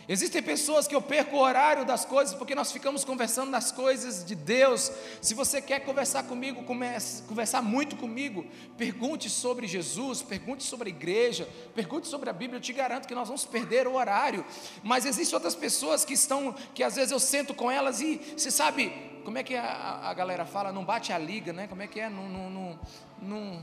Existem 0.09 0.43
pessoas 0.43 0.87
que 0.87 0.95
eu 0.95 1.01
perco 1.01 1.37
o 1.37 1.41
horário 1.41 1.85
das 1.85 2.05
coisas 2.05 2.35
porque 2.35 2.55
nós 2.55 2.71
ficamos 2.71 3.05
conversando 3.05 3.51
das 3.51 3.73
coisas 3.73 4.25
de 4.25 4.35
Deus. 4.35 4.93
Se 5.21 5.35
você 5.35 5.63
quer 5.63 5.81
conversar 5.81 6.25
comigo, 6.25 6.63
comece, 6.65 7.23
conversar 7.23 7.63
muito 7.63 7.97
comigo, 7.97 8.45
pergunte 8.77 9.31
sobre 9.31 9.67
Jesus, 9.67 10.23
pergunte 10.23 10.63
sobre 10.63 10.91
a 10.91 10.95
igreja, 10.95 11.49
pergunte 11.75 12.07
sobre 12.07 12.29
a 12.29 12.33
Bíblia. 12.33 12.59
Eu 12.59 12.63
te 12.63 12.73
garanto 12.73 13.09
que 13.09 13.15
nós 13.15 13.29
vamos 13.29 13.45
perder 13.45 13.87
o 13.87 13.95
horário. 13.95 14.45
Mas 14.83 15.07
existem 15.07 15.35
outras 15.35 15.55
pessoas 15.55 16.05
que 16.05 16.13
estão, 16.13 16.55
que 16.75 16.83
às 16.83 16.97
vezes 16.97 17.11
eu 17.11 17.21
sento 17.21 17.55
com 17.55 17.71
elas 17.71 18.01
e 18.01 18.21
você 18.37 18.51
sabe 18.51 18.93
como 19.25 19.39
é 19.39 19.43
que 19.43 19.57
a, 19.57 20.01
a 20.03 20.13
galera 20.13 20.45
fala? 20.45 20.71
Não 20.71 20.85
bate 20.85 21.13
a 21.13 21.19
liga, 21.19 21.53
né? 21.53 21.67
Como 21.67 21.81
é 21.81 21.87
que 21.87 21.99
é? 21.99 22.11
Não, 22.11 22.29
não, 22.29 22.51
não, 22.51 22.79
não 23.23 23.63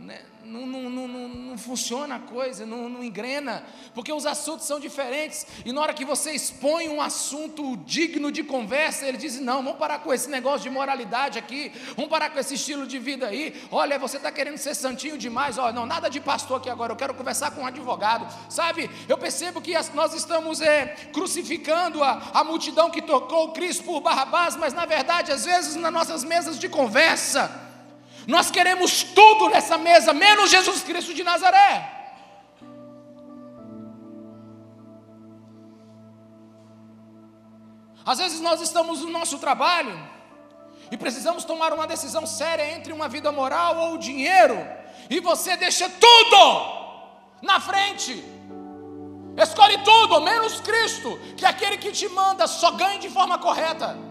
né? 0.00 0.20
Não, 0.42 0.66
não, 0.66 0.88
não, 0.88 1.28
não, 1.28 1.58
funciona 1.58 2.16
a 2.16 2.18
coisa, 2.18 2.64
não, 2.64 2.88
não 2.88 3.04
engrena, 3.04 3.62
porque 3.94 4.10
os 4.10 4.24
assuntos 4.24 4.66
são 4.66 4.80
diferentes, 4.80 5.46
e 5.64 5.72
na 5.72 5.82
hora 5.82 5.92
que 5.92 6.04
você 6.04 6.32
expõe 6.32 6.88
um 6.88 7.00
assunto 7.00 7.76
digno 7.78 8.32
de 8.32 8.42
conversa, 8.42 9.06
ele 9.06 9.18
diz: 9.18 9.38
Não, 9.38 9.62
vamos 9.62 9.78
parar 9.78 9.98
com 9.98 10.12
esse 10.12 10.30
negócio 10.30 10.60
de 10.60 10.70
moralidade 10.70 11.38
aqui, 11.38 11.70
vamos 11.94 12.10
parar 12.10 12.30
com 12.30 12.38
esse 12.38 12.54
estilo 12.54 12.86
de 12.86 12.98
vida 12.98 13.28
aí. 13.28 13.62
Olha, 13.70 13.98
você 13.98 14.16
está 14.16 14.32
querendo 14.32 14.56
ser 14.56 14.74
santinho 14.74 15.18
demais, 15.18 15.58
olha, 15.58 15.72
não, 15.72 15.84
nada 15.84 16.08
de 16.08 16.20
pastor 16.20 16.56
aqui 16.56 16.70
agora, 16.70 16.92
eu 16.92 16.96
quero 16.96 17.14
conversar 17.14 17.50
com 17.50 17.60
um 17.60 17.66
advogado, 17.66 18.26
sabe? 18.48 18.90
Eu 19.06 19.18
percebo 19.18 19.60
que 19.60 19.74
nós 19.94 20.14
estamos 20.14 20.62
é, 20.62 20.96
crucificando 21.12 22.02
a, 22.02 22.30
a 22.32 22.42
multidão 22.42 22.90
que 22.90 23.02
tocou 23.02 23.52
Cristo 23.52 23.84
por 23.84 24.00
Barrabás, 24.00 24.56
mas 24.56 24.72
na 24.72 24.86
verdade, 24.86 25.32
às 25.32 25.44
vezes, 25.44 25.76
nas 25.76 25.92
nossas 25.92 26.24
mesas 26.24 26.58
de 26.58 26.68
conversa, 26.68 27.69
nós 28.30 28.50
queremos 28.50 29.02
tudo 29.02 29.48
nessa 29.48 29.76
mesa, 29.76 30.12
menos 30.12 30.50
Jesus 30.50 30.82
Cristo 30.82 31.12
de 31.12 31.24
Nazaré. 31.24 31.98
Às 38.06 38.18
vezes 38.18 38.40
nós 38.40 38.60
estamos 38.60 39.00
no 39.00 39.10
nosso 39.10 39.38
trabalho 39.38 39.94
e 40.90 40.96
precisamos 40.96 41.44
tomar 41.44 41.72
uma 41.72 41.86
decisão 41.86 42.24
séria 42.24 42.72
entre 42.76 42.92
uma 42.92 43.08
vida 43.08 43.30
moral 43.32 43.76
ou 43.76 43.98
dinheiro, 43.98 44.56
e 45.08 45.20
você 45.20 45.56
deixa 45.56 45.88
tudo 45.88 46.40
na 47.42 47.58
frente. 47.60 48.24
Escolhe 49.36 49.78
tudo, 49.82 50.20
menos 50.20 50.60
Cristo, 50.60 51.18
que 51.36 51.44
é 51.44 51.48
aquele 51.48 51.78
que 51.78 51.92
te 51.92 52.08
manda 52.08 52.46
só 52.46 52.72
ganhe 52.72 52.98
de 52.98 53.10
forma 53.10 53.38
correta. 53.38 54.09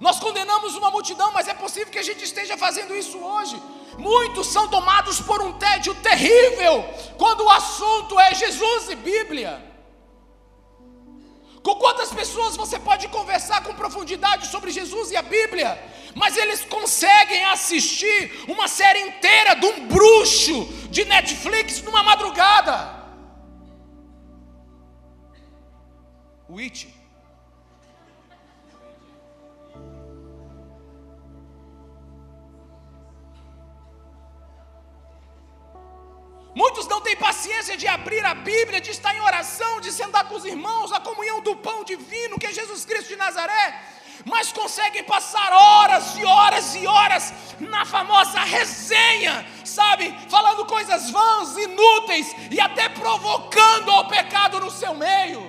Nós 0.00 0.18
condenamos 0.18 0.74
uma 0.76 0.90
multidão, 0.90 1.30
mas 1.30 1.46
é 1.46 1.52
possível 1.52 1.92
que 1.92 1.98
a 1.98 2.08
gente 2.10 2.24
esteja 2.24 2.56
fazendo 2.56 2.96
isso 2.96 3.18
hoje. 3.18 3.62
Muitos 3.98 4.46
são 4.46 4.66
tomados 4.66 5.20
por 5.20 5.42
um 5.42 5.52
tédio 5.64 5.94
terrível 5.96 6.82
quando 7.18 7.42
o 7.44 7.50
assunto 7.50 8.18
é 8.18 8.34
Jesus 8.34 8.88
e 8.88 8.94
Bíblia. 8.94 9.52
Com 11.62 11.74
quantas 11.74 12.10
pessoas 12.10 12.56
você 12.56 12.78
pode 12.78 13.08
conversar 13.08 13.62
com 13.62 13.74
profundidade 13.74 14.46
sobre 14.46 14.70
Jesus 14.70 15.10
e 15.10 15.16
a 15.16 15.22
Bíblia, 15.22 15.78
mas 16.14 16.34
eles 16.38 16.64
conseguem 16.64 17.44
assistir 17.44 18.44
uma 18.48 18.66
série 18.66 19.00
inteira 19.00 19.54
de 19.54 19.66
um 19.66 19.86
bruxo 19.86 20.64
de 20.88 21.04
Netflix 21.04 21.82
numa 21.82 22.02
madrugada? 22.02 22.98
Witch. 26.48 26.86
Paciência 37.40 37.74
de 37.74 37.88
abrir 37.88 38.22
a 38.22 38.34
Bíblia, 38.34 38.82
de 38.82 38.90
estar 38.90 39.14
em 39.16 39.20
oração, 39.20 39.80
de 39.80 39.90
sentar 39.90 40.28
com 40.28 40.34
os 40.34 40.44
irmãos, 40.44 40.92
a 40.92 41.00
comunhão 41.00 41.40
do 41.40 41.56
pão 41.56 41.82
divino, 41.82 42.38
que 42.38 42.46
é 42.46 42.52
Jesus 42.52 42.84
Cristo 42.84 43.08
de 43.08 43.16
Nazaré, 43.16 43.80
mas 44.26 44.52
conseguem 44.52 45.02
passar 45.04 45.50
horas 45.50 46.18
e 46.18 46.22
horas 46.22 46.74
e 46.74 46.86
horas 46.86 47.32
na 47.58 47.86
famosa 47.86 48.40
resenha, 48.40 49.46
sabe? 49.64 50.14
Falando 50.28 50.66
coisas 50.66 51.10
vãs, 51.10 51.56
inúteis 51.56 52.36
e 52.50 52.60
até 52.60 52.90
provocando 52.90 53.90
ao 53.90 54.06
pecado 54.06 54.60
no 54.60 54.70
seu 54.70 54.92
meio. 54.92 55.40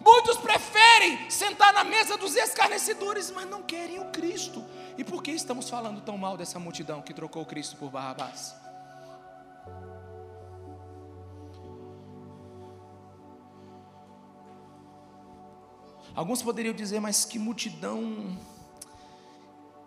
Muitos 0.00 0.38
preferem 0.38 1.30
sentar 1.30 1.72
na 1.72 1.84
mesa 1.84 2.16
dos 2.16 2.34
escarnecedores, 2.34 3.30
mas 3.30 3.48
não 3.48 3.62
querem 3.62 4.00
o 4.00 4.06
Cristo. 4.06 4.64
E 4.98 5.04
por 5.04 5.22
que 5.22 5.30
estamos 5.30 5.70
falando 5.70 6.00
tão 6.00 6.18
mal 6.18 6.36
dessa 6.36 6.58
multidão 6.58 7.00
que 7.00 7.14
trocou 7.14 7.46
Cristo 7.46 7.76
por 7.76 7.90
Barrabás? 7.90 8.56
Alguns 16.14 16.42
poderiam 16.42 16.74
dizer, 16.74 17.00
mas 17.00 17.24
que 17.24 17.38
multidão 17.38 18.36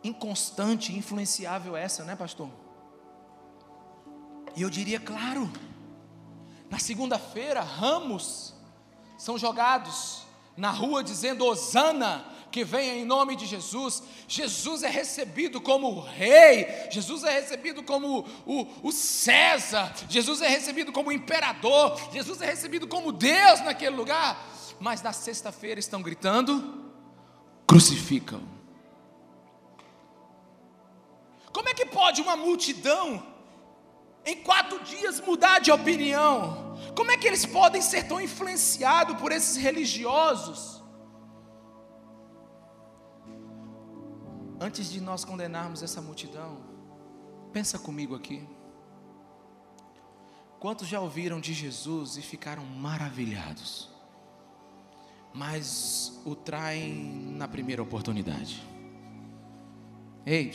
inconstante, 0.03 0.95
influenciável 0.95 1.75
é 1.77 1.83
essa, 1.83 2.03
né, 2.03 2.15
pastor? 2.15 2.49
E 4.55 4.61
eu 4.61 4.69
diria, 4.69 4.99
claro, 4.99 5.51
na 6.69 6.79
segunda-feira, 6.79 7.61
ramos 7.61 8.53
são 9.17 9.37
jogados 9.37 10.23
na 10.55 10.69
rua 10.69 11.03
dizendo 11.03 11.45
Osana, 11.45 12.25
que 12.51 12.63
venha 12.63 12.93
em 12.93 13.03
nome 13.03 13.35
de 13.35 13.47
Jesus. 13.47 14.03
Jesus 14.27 14.83
é 14.83 14.89
recebido 14.89 15.59
como 15.59 15.99
rei, 15.99 16.67
Jesus 16.91 17.23
é 17.23 17.39
recebido 17.39 17.81
como 17.81 18.27
o, 18.45 18.67
o 18.83 18.91
César, 18.91 19.91
Jesus 20.07 20.41
é 20.41 20.47
recebido 20.47 20.91
como 20.91 21.11
imperador, 21.11 21.99
Jesus 22.11 22.41
é 22.41 22.45
recebido 22.45 22.87
como 22.87 23.11
Deus 23.11 23.61
naquele 23.61 23.95
lugar 23.95 24.53
mas 24.83 25.01
na 25.01 25.13
sexta-feira 25.13 25.79
estão 25.79 26.01
gritando: 26.01 26.91
crucificam. 27.65 28.43
Como 31.53 31.69
é 31.69 31.73
que 31.73 31.85
pode 31.85 32.21
uma 32.21 32.35
multidão 32.35 33.25
em 34.25 34.43
quatro 34.43 34.83
dias 34.83 35.21
mudar 35.21 35.59
de 35.59 35.71
opinião? 35.71 36.75
Como 36.97 37.11
é 37.11 37.17
que 37.17 37.25
eles 37.25 37.45
podem 37.45 37.81
ser 37.81 38.09
tão 38.09 38.19
influenciados 38.19 39.15
por 39.21 39.31
esses 39.31 39.55
religiosos? 39.55 40.83
Antes 44.59 44.91
de 44.91 44.99
nós 44.99 45.23
condenarmos 45.23 45.81
essa 45.81 46.01
multidão, 46.01 46.61
pensa 47.53 47.79
comigo 47.79 48.15
aqui. 48.15 48.45
Quantos 50.59 50.89
já 50.89 50.99
ouviram 50.99 51.39
de 51.39 51.53
Jesus 51.53 52.17
e 52.17 52.21
ficaram 52.21 52.65
maravilhados, 52.65 53.92
mas 55.33 56.21
o 56.25 56.35
traem 56.35 56.93
na 57.35 57.47
primeira 57.47 57.81
oportunidade? 57.81 58.63
Ei, 60.25 60.51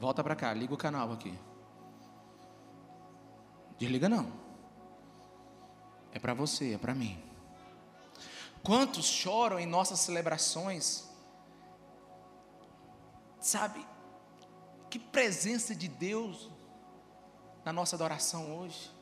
volta 0.00 0.24
para 0.24 0.34
cá, 0.34 0.52
liga 0.54 0.72
o 0.72 0.78
canal 0.78 1.12
aqui. 1.12 1.38
Desliga 3.78 4.08
não. 4.08 4.32
É 6.12 6.18
para 6.18 6.32
você, 6.32 6.74
é 6.74 6.78
para 6.78 6.94
mim. 6.94 7.22
Quantos 8.62 9.04
choram 9.04 9.60
em 9.60 9.66
nossas 9.66 10.00
celebrações? 10.00 11.04
Sabe, 13.38 13.86
que 14.90 14.98
presença 14.98 15.74
de 15.74 15.86
Deus 15.88 16.50
na 17.64 17.72
nossa 17.72 17.94
adoração 17.96 18.58
hoje. 18.58 18.95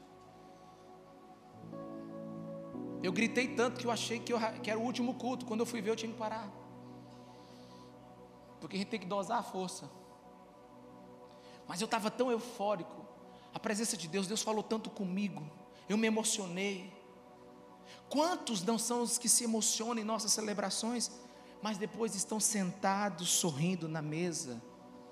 Eu 3.04 3.12
gritei 3.12 3.48
tanto 3.48 3.78
que 3.78 3.86
eu 3.86 3.90
achei 3.90 4.18
que, 4.18 4.32
eu, 4.32 4.38
que 4.62 4.70
era 4.70 4.80
o 4.80 4.82
último 4.82 5.12
culto. 5.12 5.44
Quando 5.44 5.60
eu 5.60 5.66
fui 5.66 5.82
ver, 5.82 5.90
eu 5.90 5.96
tinha 5.96 6.10
que 6.10 6.16
parar. 6.16 6.50
Porque 8.58 8.76
a 8.76 8.78
gente 8.78 8.88
tem 8.88 8.98
que 8.98 9.04
dosar 9.04 9.40
a 9.40 9.42
força. 9.42 9.90
Mas 11.68 11.82
eu 11.82 11.84
estava 11.84 12.10
tão 12.10 12.30
eufórico. 12.30 13.04
A 13.52 13.60
presença 13.60 13.94
de 13.94 14.08
Deus, 14.08 14.26
Deus 14.26 14.40
falou 14.40 14.62
tanto 14.62 14.88
comigo. 14.88 15.46
Eu 15.86 15.98
me 15.98 16.06
emocionei. 16.06 16.90
Quantos 18.08 18.62
não 18.62 18.78
são 18.78 19.02
os 19.02 19.18
que 19.18 19.28
se 19.28 19.44
emocionam 19.44 19.98
em 19.98 20.04
nossas 20.04 20.32
celebrações, 20.32 21.10
mas 21.60 21.76
depois 21.76 22.14
estão 22.14 22.40
sentados 22.40 23.28
sorrindo 23.28 23.86
na 23.86 24.00
mesa 24.00 24.62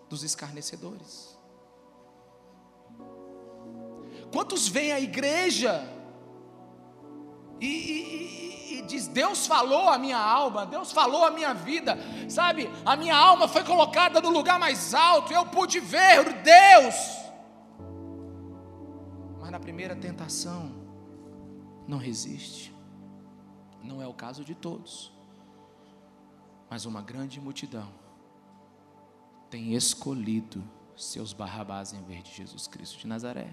dos 0.08 0.22
escarnecedores? 0.22 1.38
Quantos 4.32 4.66
vêm 4.66 4.92
à 4.92 4.98
igreja 4.98 6.01
e, 7.60 7.66
e, 7.66 8.78
e, 8.78 8.82
diz: 8.82 9.06
Deus 9.08 9.46
falou 9.46 9.88
a 9.88 9.98
minha 9.98 10.18
alma, 10.18 10.66
Deus 10.66 10.92
falou 10.92 11.24
a 11.24 11.30
minha 11.30 11.52
vida, 11.52 11.98
sabe? 12.28 12.70
A 12.84 12.96
minha 12.96 13.16
alma 13.16 13.46
foi 13.48 13.64
colocada 13.64 14.20
no 14.20 14.30
lugar 14.30 14.58
mais 14.58 14.94
alto, 14.94 15.32
eu 15.32 15.46
pude 15.46 15.80
ver 15.80 16.42
Deus. 16.42 16.94
Mas 19.40 19.50
na 19.50 19.60
primeira 19.60 19.94
tentação, 19.94 20.72
não 21.86 21.98
resiste. 21.98 22.72
Não 23.82 24.00
é 24.00 24.06
o 24.06 24.14
caso 24.14 24.44
de 24.44 24.54
todos, 24.54 25.12
mas 26.70 26.84
uma 26.84 27.02
grande 27.02 27.40
multidão 27.40 27.92
tem 29.50 29.74
escolhido 29.74 30.62
seus 30.96 31.32
Barrabás 31.32 31.92
em 31.92 32.02
vez 32.04 32.22
de 32.22 32.32
Jesus 32.32 32.66
Cristo 32.66 32.98
de 32.98 33.06
Nazaré. 33.06 33.52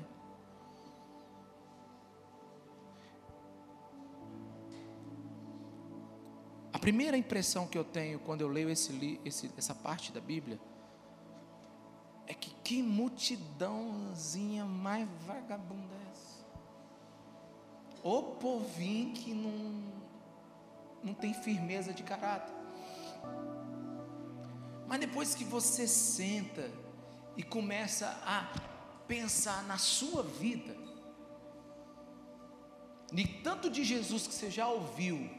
A 6.80 6.82
primeira 6.82 7.18
impressão 7.18 7.68
que 7.68 7.78
eu 7.78 7.84
tenho 7.84 8.20
quando 8.20 8.40
eu 8.40 8.48
leio 8.48 8.70
esse, 8.70 9.20
esse, 9.26 9.52
essa 9.58 9.76
parte 9.76 10.14
da 10.14 10.22
Bíblia 10.22 10.58
é 12.26 12.34
que 12.34 12.52
que 12.64 12.82
multidãozinha 12.82 14.64
mais 14.64 15.06
vagabunda 15.28 15.94
é 15.94 16.12
essa? 16.14 16.46
O 18.02 18.24
povinho 18.24 19.14
que 19.14 19.34
não, 19.34 19.84
não 21.04 21.14
tem 21.14 21.34
firmeza 21.34 21.92
de 21.92 22.02
caráter. 22.02 22.56
Mas 24.88 25.02
depois 25.02 25.36
que 25.36 25.44
você 25.44 25.86
senta 25.86 26.72
e 27.36 27.44
começa 27.44 28.08
a 28.26 28.48
pensar 29.06 29.66
na 29.66 29.78
sua 29.78 30.24
vida, 30.24 30.78
de 33.12 33.28
tanto 33.44 33.70
de 33.70 33.84
Jesus 33.84 34.26
que 34.26 34.34
você 34.34 34.50
já 34.50 34.70
ouviu, 34.70 35.39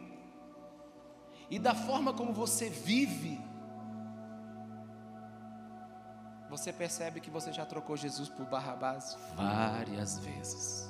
e 1.50 1.58
da 1.58 1.74
forma 1.74 2.14
como 2.14 2.32
você 2.32 2.70
vive, 2.70 3.44
você 6.48 6.72
percebe 6.72 7.20
que 7.20 7.30
você 7.30 7.52
já 7.52 7.66
trocou 7.66 7.96
Jesus 7.96 8.28
por 8.28 8.46
Barrabás 8.46 9.18
várias 9.34 10.18
vezes. 10.20 10.88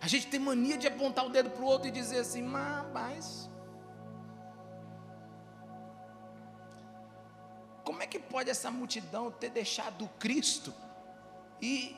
A 0.00 0.08
gente 0.08 0.26
tem 0.26 0.40
mania 0.40 0.76
de 0.76 0.86
apontar 0.86 1.24
o 1.24 1.30
dedo 1.30 1.50
para 1.50 1.62
o 1.62 1.66
outro 1.66 1.88
e 1.88 1.90
dizer 1.90 2.18
assim, 2.18 2.42
mas. 2.42 3.48
Como 7.84 8.02
é 8.02 8.06
que 8.06 8.18
pode 8.18 8.50
essa 8.50 8.70
multidão 8.70 9.30
ter 9.30 9.50
deixado 9.50 10.08
Cristo 10.18 10.74
e 11.60 11.96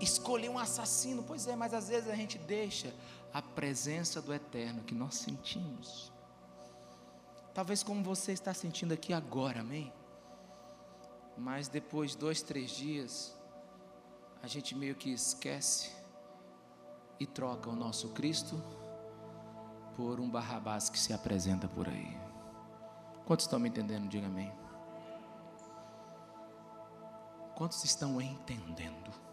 escolher 0.00 0.48
um 0.48 0.58
assassino. 0.58 1.22
Pois 1.22 1.46
é, 1.46 1.54
mas 1.54 1.74
às 1.74 1.88
vezes 1.88 2.08
a 2.08 2.14
gente 2.14 2.38
deixa 2.38 2.94
a 3.32 3.40
presença 3.40 4.20
do 4.20 4.32
eterno 4.32 4.82
que 4.82 4.94
nós 4.94 5.14
sentimos. 5.14 6.12
Talvez 7.54 7.82
como 7.82 8.02
você 8.02 8.32
está 8.32 8.54
sentindo 8.54 8.94
aqui 8.94 9.12
agora, 9.12 9.60
amém? 9.60 9.92
Mas 11.36 11.68
depois, 11.68 12.14
dois, 12.14 12.42
três 12.42 12.70
dias, 12.70 13.36
a 14.42 14.46
gente 14.46 14.74
meio 14.74 14.94
que 14.94 15.10
esquece 15.10 15.90
e 17.18 17.26
troca 17.26 17.68
o 17.68 17.76
nosso 17.76 18.08
Cristo 18.10 18.62
por 19.96 20.20
um 20.20 20.30
Barrabás 20.30 20.88
que 20.88 20.98
se 20.98 21.12
apresenta 21.12 21.68
por 21.68 21.88
aí. 21.88 22.16
Quantos 23.26 23.46
estão 23.46 23.58
me 23.58 23.68
entendendo? 23.68 24.08
Diga 24.08 24.26
amém. 24.26 24.52
Quantos 27.54 27.84
estão 27.84 28.20
entendendo? 28.20 29.29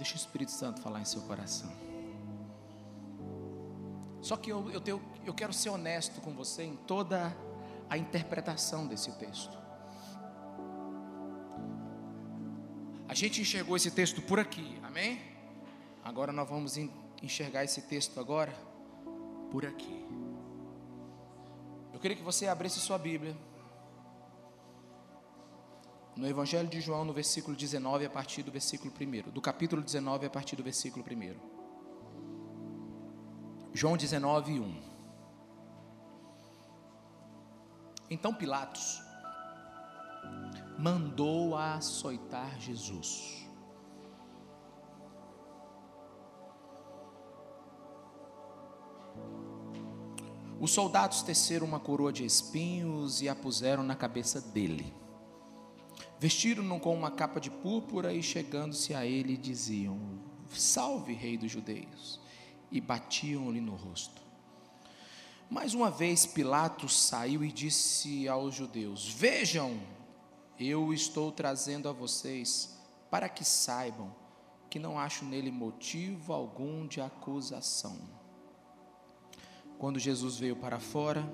Deixa 0.00 0.14
o 0.14 0.16
Espírito 0.16 0.50
Santo 0.50 0.80
falar 0.80 1.02
em 1.02 1.04
seu 1.04 1.20
coração. 1.20 1.70
Só 4.22 4.34
que 4.34 4.50
eu, 4.50 4.70
eu, 4.70 4.80
tenho, 4.80 5.02
eu 5.26 5.34
quero 5.34 5.52
ser 5.52 5.68
honesto 5.68 6.22
com 6.22 6.32
você 6.32 6.62
em 6.62 6.74
toda 6.74 7.36
a 7.86 7.98
interpretação 7.98 8.86
desse 8.86 9.12
texto. 9.18 9.54
A 13.06 13.12
gente 13.12 13.42
enxergou 13.42 13.76
esse 13.76 13.90
texto 13.90 14.22
por 14.22 14.40
aqui, 14.40 14.80
amém? 14.82 15.20
Agora 16.02 16.32
nós 16.32 16.48
vamos 16.48 16.78
enxergar 17.22 17.64
esse 17.64 17.82
texto 17.82 18.18
agora 18.18 18.54
por 19.50 19.66
aqui. 19.66 20.02
Eu 21.92 22.00
queria 22.00 22.16
que 22.16 22.22
você 22.22 22.46
abrisse 22.46 22.80
sua 22.80 22.96
Bíblia 22.96 23.36
no 26.20 26.28
Evangelho 26.28 26.68
de 26.68 26.82
João, 26.82 27.02
no 27.02 27.14
versículo 27.14 27.56
19, 27.56 28.04
a 28.04 28.10
partir 28.10 28.42
do 28.42 28.52
versículo 28.52 28.92
1. 28.92 29.30
Do 29.30 29.40
capítulo 29.40 29.80
19, 29.80 30.26
a 30.26 30.30
partir 30.30 30.54
do 30.54 30.62
versículo 30.62 31.02
1. 31.02 31.34
João 33.72 33.96
19, 33.96 34.60
1. 34.60 34.82
Então 38.10 38.34
Pilatos 38.34 39.02
mandou 40.78 41.56
açoitar 41.56 42.60
Jesus. 42.60 43.46
Os 50.60 50.70
soldados 50.70 51.22
teceram 51.22 51.66
uma 51.66 51.80
coroa 51.80 52.12
de 52.12 52.26
espinhos 52.26 53.22
e 53.22 53.28
a 53.30 53.34
puseram 53.34 53.82
na 53.82 53.96
cabeça 53.96 54.38
dele 54.38 55.00
Vestiram-no 56.20 56.78
com 56.78 56.94
uma 56.94 57.10
capa 57.10 57.40
de 57.40 57.50
púrpura 57.50 58.12
e, 58.12 58.22
chegando-se 58.22 58.92
a 58.92 59.06
ele, 59.06 59.38
diziam: 59.38 59.98
Salve, 60.50 61.14
Rei 61.14 61.38
dos 61.38 61.50
Judeus! 61.50 62.20
E 62.70 62.78
batiam-lhe 62.78 63.58
no 63.58 63.74
rosto. 63.74 64.20
Mais 65.48 65.72
uma 65.72 65.90
vez 65.90 66.26
Pilatos 66.26 66.94
saiu 66.94 67.42
e 67.42 67.50
disse 67.50 68.28
aos 68.28 68.54
judeus: 68.54 69.08
Vejam, 69.08 69.80
eu 70.58 70.92
estou 70.92 71.32
trazendo 71.32 71.88
a 71.88 71.92
vocês 71.92 72.78
para 73.10 73.26
que 73.26 73.42
saibam 73.42 74.14
que 74.68 74.78
não 74.78 74.98
acho 74.98 75.24
nele 75.24 75.50
motivo 75.50 76.34
algum 76.34 76.86
de 76.86 77.00
acusação. 77.00 77.98
Quando 79.78 79.98
Jesus 79.98 80.36
veio 80.36 80.54
para 80.54 80.78
fora, 80.78 81.24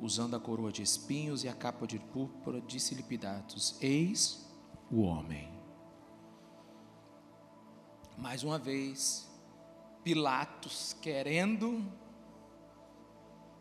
usando 0.00 0.36
a 0.36 0.40
coroa 0.40 0.70
de 0.70 0.82
espinhos 0.82 1.44
e 1.44 1.48
a 1.48 1.54
capa 1.54 1.86
de 1.86 1.98
púrpura, 1.98 2.60
disse-lhe 2.60 3.02
Eis 3.80 4.46
o 4.90 5.02
homem. 5.02 5.50
Mais 8.16 8.42
uma 8.42 8.58
vez, 8.58 9.28
Pilatos 10.02 10.96
querendo 11.00 11.84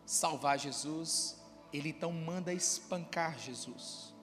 salvar 0.05 0.57
Jesus, 0.57 1.39
ele 1.73 1.89
então 1.89 2.11
manda 2.11 2.53
espancar 2.53 3.37
Jesus. 3.37 4.15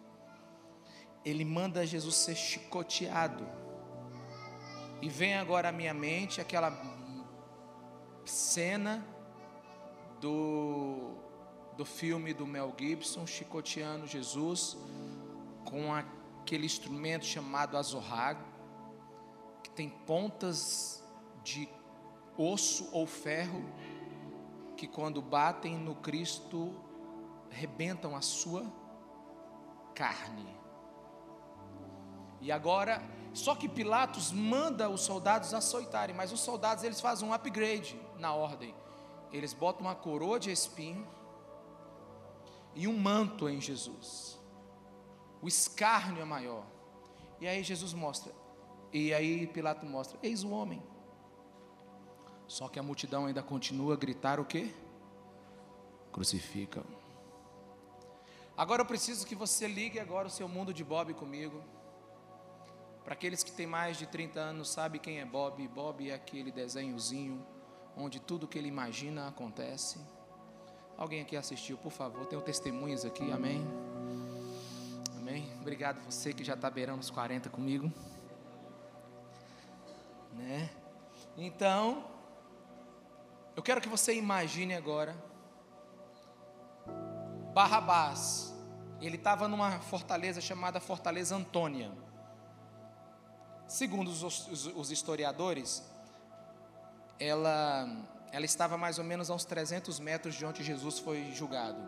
Ele 1.24 1.44
manda 1.44 1.86
Jesus 1.86 2.16
ser 2.16 2.34
chicoteado. 2.34 3.46
E 5.02 5.08
vem 5.08 5.34
agora 5.34 5.68
à 5.68 5.72
minha 5.72 5.92
mente 5.92 6.40
aquela 6.40 6.70
cena 8.24 9.04
do, 10.20 11.14
do 11.76 11.84
filme 11.84 12.32
do 12.32 12.46
Mel 12.46 12.72
Gibson, 12.78 13.26
chicoteando 13.26 14.06
Jesus, 14.06 14.76
com 15.64 15.92
aquele 15.92 16.66
instrumento 16.66 17.24
chamado 17.24 17.76
azorrag, 17.76 18.38
que 19.62 19.70
tem 19.70 19.88
pontas 19.88 21.02
de 21.42 21.68
osso 22.36 22.88
ou 22.92 23.06
ferro, 23.06 23.64
que 24.76 24.86
quando 24.86 25.20
batem 25.20 25.76
no 25.76 25.94
Cristo, 25.96 26.74
rebentam 27.50 28.14
a 28.14 28.20
sua 28.20 28.64
carne. 29.94 30.54
E 32.40 32.52
agora, 32.52 33.02
só 33.32 33.54
que 33.54 33.68
Pilatos 33.68 34.30
manda 34.30 34.88
os 34.88 35.00
soldados 35.00 35.54
açoitarem, 35.54 36.14
mas 36.14 36.30
os 36.30 36.40
soldados 36.40 36.84
eles 36.84 37.00
fazem 37.00 37.26
um 37.26 37.32
upgrade 37.32 37.98
na 38.18 38.34
ordem. 38.34 38.74
Eles 39.32 39.52
botam 39.52 39.86
uma 39.86 39.94
coroa 39.94 40.38
de 40.38 40.50
espinho 40.50 41.06
e 42.74 42.86
um 42.88 42.98
manto 42.98 43.48
em 43.48 43.60
Jesus. 43.60 44.40
O 45.40 45.48
escárnio 45.48 46.22
é 46.22 46.24
maior. 46.24 46.66
E 47.40 47.46
aí 47.46 47.62
Jesus 47.62 47.92
mostra, 47.92 48.32
e 48.92 49.12
aí 49.12 49.46
Pilato 49.46 49.84
mostra: 49.84 50.18
Eis 50.22 50.42
o 50.42 50.50
homem. 50.50 50.82
Só 52.46 52.68
que 52.68 52.78
a 52.78 52.82
multidão 52.82 53.26
ainda 53.26 53.42
continua 53.42 53.94
a 53.94 53.96
gritar 53.96 54.38
o 54.38 54.44
quê? 54.44 54.72
Crucifica. 56.12 56.84
Agora 58.56 58.82
eu 58.82 58.86
preciso 58.86 59.26
que 59.26 59.34
você 59.34 59.66
ligue 59.66 59.98
agora 59.98 60.28
o 60.28 60.30
seu 60.30 60.48
mundo 60.48 60.72
de 60.72 60.84
Bob 60.84 61.12
comigo. 61.14 61.62
Para 63.02 63.14
aqueles 63.14 63.42
que 63.42 63.50
têm 63.50 63.66
mais 63.66 63.98
de 63.98 64.06
30 64.06 64.38
anos, 64.40 64.68
sabe 64.68 64.98
quem 64.98 65.20
é 65.20 65.24
Bob? 65.24 65.66
Bob 65.68 66.08
é 66.08 66.14
aquele 66.14 66.52
desenhozinho 66.52 67.44
onde 67.96 68.20
tudo 68.20 68.48
que 68.48 68.58
ele 68.58 68.68
imagina 68.68 69.28
acontece. 69.28 69.98
Alguém 70.96 71.22
aqui 71.22 71.36
assistiu, 71.36 71.76
por 71.76 71.90
favor, 71.90 72.26
tenho 72.26 72.42
testemunhas 72.42 73.04
aqui, 73.04 73.30
amém? 73.32 73.66
Amém? 75.16 75.50
Obrigado 75.60 76.00
você 76.04 76.32
que 76.32 76.44
já 76.44 76.54
está 76.54 76.70
beirando 76.70 77.00
os 77.00 77.10
40 77.10 77.50
comigo. 77.50 77.92
Né? 80.32 80.70
Então, 81.36 82.04
eu 83.56 83.62
quero 83.62 83.80
que 83.80 83.88
você 83.88 84.14
imagine 84.14 84.74
agora 84.74 85.16
Barrabás, 87.54 88.52
ele 89.00 89.14
estava 89.14 89.46
numa 89.46 89.78
fortaleza 89.78 90.40
chamada 90.40 90.80
Fortaleza 90.80 91.36
Antônia. 91.36 91.92
Segundo 93.68 94.08
os, 94.08 94.24
os, 94.24 94.66
os, 94.66 94.90
historiadores, 94.90 95.88
ela, 97.18 97.88
ela 98.34 98.44
estava 98.44 98.76
mais 98.76 98.98
ou 98.98 99.04
menos 99.04 99.30
a 99.30 99.34
uns 99.34 99.44
300 99.44 100.00
metros 100.00 100.34
de 100.34 100.44
onde 100.44 100.64
Jesus 100.64 100.98
foi 100.98 101.30
julgado. 101.30 101.80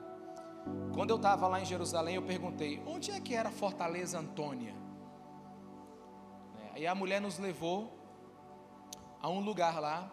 Quando 0.94 1.10
eu 1.10 1.16
estava 1.16 1.48
lá 1.48 1.60
em 1.60 1.64
Jerusalém, 1.64 2.14
eu 2.14 2.22
perguntei: 2.22 2.80
onde 2.86 3.10
é 3.10 3.20
que 3.20 3.34
era 3.34 3.48
a 3.48 3.52
Fortaleza 3.52 4.20
Antônia? 4.20 4.72
Aí 6.72 6.86
a 6.86 6.94
mulher 6.94 7.20
nos 7.20 7.36
levou 7.40 7.92
a 9.20 9.28
um 9.28 9.40
lugar 9.40 9.80
lá, 9.80 10.08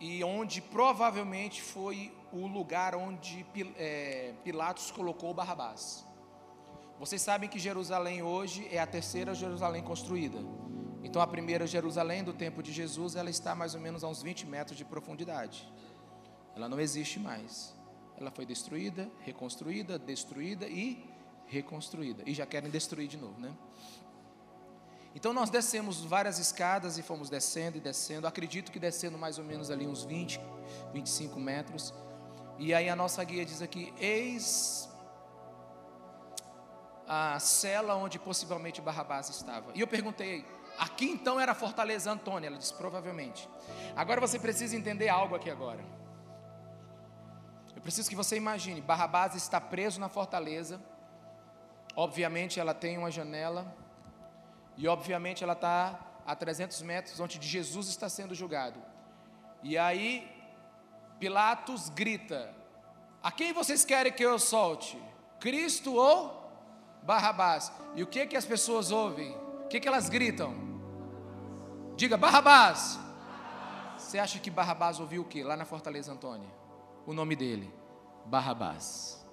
e 0.00 0.24
onde 0.24 0.60
provavelmente 0.60 1.62
foi 1.62 2.12
o 2.32 2.48
lugar 2.48 2.96
onde 2.96 3.46
é, 3.76 4.34
Pilatos 4.42 4.90
colocou 4.90 5.32
Barrabás. 5.32 6.04
Vocês 6.98 7.22
sabem 7.22 7.48
que 7.48 7.60
Jerusalém 7.60 8.24
hoje 8.24 8.66
é 8.72 8.80
a 8.80 8.86
terceira 8.88 9.36
Jerusalém 9.36 9.84
construída. 9.84 10.40
Então 11.02 11.20
a 11.20 11.26
primeira 11.26 11.66
Jerusalém 11.66 12.22
do 12.22 12.32
tempo 12.32 12.62
de 12.62 12.72
Jesus, 12.72 13.16
ela 13.16 13.28
está 13.28 13.54
mais 13.54 13.74
ou 13.74 13.80
menos 13.80 14.04
a 14.04 14.08
uns 14.08 14.22
20 14.22 14.46
metros 14.46 14.76
de 14.76 14.84
profundidade. 14.84 15.68
Ela 16.54 16.68
não 16.68 16.78
existe 16.78 17.18
mais. 17.18 17.74
Ela 18.16 18.30
foi 18.30 18.46
destruída, 18.46 19.10
reconstruída, 19.20 19.98
destruída 19.98 20.66
e 20.66 21.04
reconstruída. 21.46 22.22
E 22.26 22.34
já 22.34 22.46
querem 22.46 22.70
destruir 22.70 23.08
de 23.08 23.16
novo, 23.16 23.40
né? 23.40 23.52
Então 25.14 25.32
nós 25.32 25.50
descemos 25.50 26.02
várias 26.02 26.38
escadas 26.38 26.96
e 26.96 27.02
fomos 27.02 27.28
descendo 27.28 27.76
e 27.76 27.80
descendo. 27.80 28.26
Acredito 28.26 28.72
que 28.72 28.78
descendo 28.78 29.18
mais 29.18 29.38
ou 29.38 29.44
menos 29.44 29.70
ali 29.70 29.86
uns 29.86 30.04
20, 30.04 30.40
25 30.92 31.38
metros. 31.38 31.92
E 32.58 32.72
aí 32.72 32.88
a 32.88 32.96
nossa 32.96 33.22
guia 33.24 33.44
diz 33.44 33.60
aqui: 33.60 33.92
Eis 33.98 34.88
a 37.06 37.38
cela 37.38 37.94
onde 37.94 38.18
possivelmente 38.18 38.80
Barrabás 38.80 39.28
estava. 39.28 39.72
E 39.74 39.80
eu 39.80 39.86
perguntei: 39.86 40.46
Aqui 40.78 41.06
então 41.06 41.38
era 41.38 41.52
a 41.52 41.54
Fortaleza 41.54 42.10
Antônia? 42.10 42.48
Ela 42.48 42.58
disse: 42.58 42.74
Provavelmente. 42.74 43.48
Agora 43.96 44.20
você 44.20 44.38
precisa 44.38 44.76
entender 44.76 45.08
algo 45.08 45.34
aqui 45.34 45.50
agora. 45.50 45.84
Eu 47.74 47.82
preciso 47.82 48.08
que 48.08 48.16
você 48.16 48.36
imagine: 48.36 48.80
Barrabás 48.80 49.34
está 49.34 49.60
preso 49.60 50.00
na 50.00 50.08
fortaleza. 50.08 50.80
Obviamente 51.94 52.58
ela 52.58 52.74
tem 52.74 52.98
uma 52.98 53.10
janela. 53.10 53.74
E 54.76 54.88
obviamente 54.88 55.44
ela 55.44 55.52
está 55.52 56.00
a 56.26 56.34
300 56.34 56.80
metros 56.82 57.20
onde 57.20 57.40
Jesus 57.40 57.88
está 57.88 58.08
sendo 58.08 58.34
julgado. 58.34 58.80
E 59.62 59.76
aí 59.76 60.30
Pilatos 61.18 61.88
grita: 61.88 62.52
A 63.22 63.30
quem 63.30 63.52
vocês 63.52 63.84
querem 63.84 64.12
que 64.12 64.24
eu 64.24 64.38
solte? 64.38 65.00
Cristo 65.38 65.94
ou 65.94 66.50
Barrabás? 67.02 67.72
E 67.94 68.02
o 68.02 68.06
que 68.06 68.26
que 68.26 68.36
as 68.36 68.44
pessoas 68.44 68.90
ouvem? 68.90 69.36
Que 69.72 69.80
que 69.80 69.88
elas 69.88 70.10
gritam? 70.10 70.54
Diga 71.96 72.18
Barrabás. 72.18 73.00
Você 73.96 74.18
acha 74.18 74.38
que 74.38 74.50
Barrabás 74.50 75.00
ouviu 75.00 75.22
o 75.22 75.24
que 75.24 75.42
lá 75.42 75.56
na 75.56 75.64
Fortaleza 75.64 76.12
Antônia? 76.12 76.50
O 77.06 77.14
nome 77.14 77.34
dele, 77.34 77.72
Barrabás. 78.26 79.26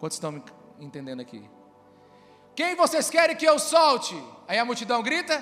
Quantos 0.00 0.16
estão 0.16 0.32
me 0.32 0.42
entendendo 0.80 1.20
aqui? 1.20 1.48
Quem 2.56 2.74
vocês 2.74 3.08
querem 3.08 3.36
que 3.36 3.44
eu 3.44 3.60
solte? 3.60 4.20
Aí 4.48 4.58
a 4.58 4.64
multidão 4.64 5.04
grita: 5.04 5.40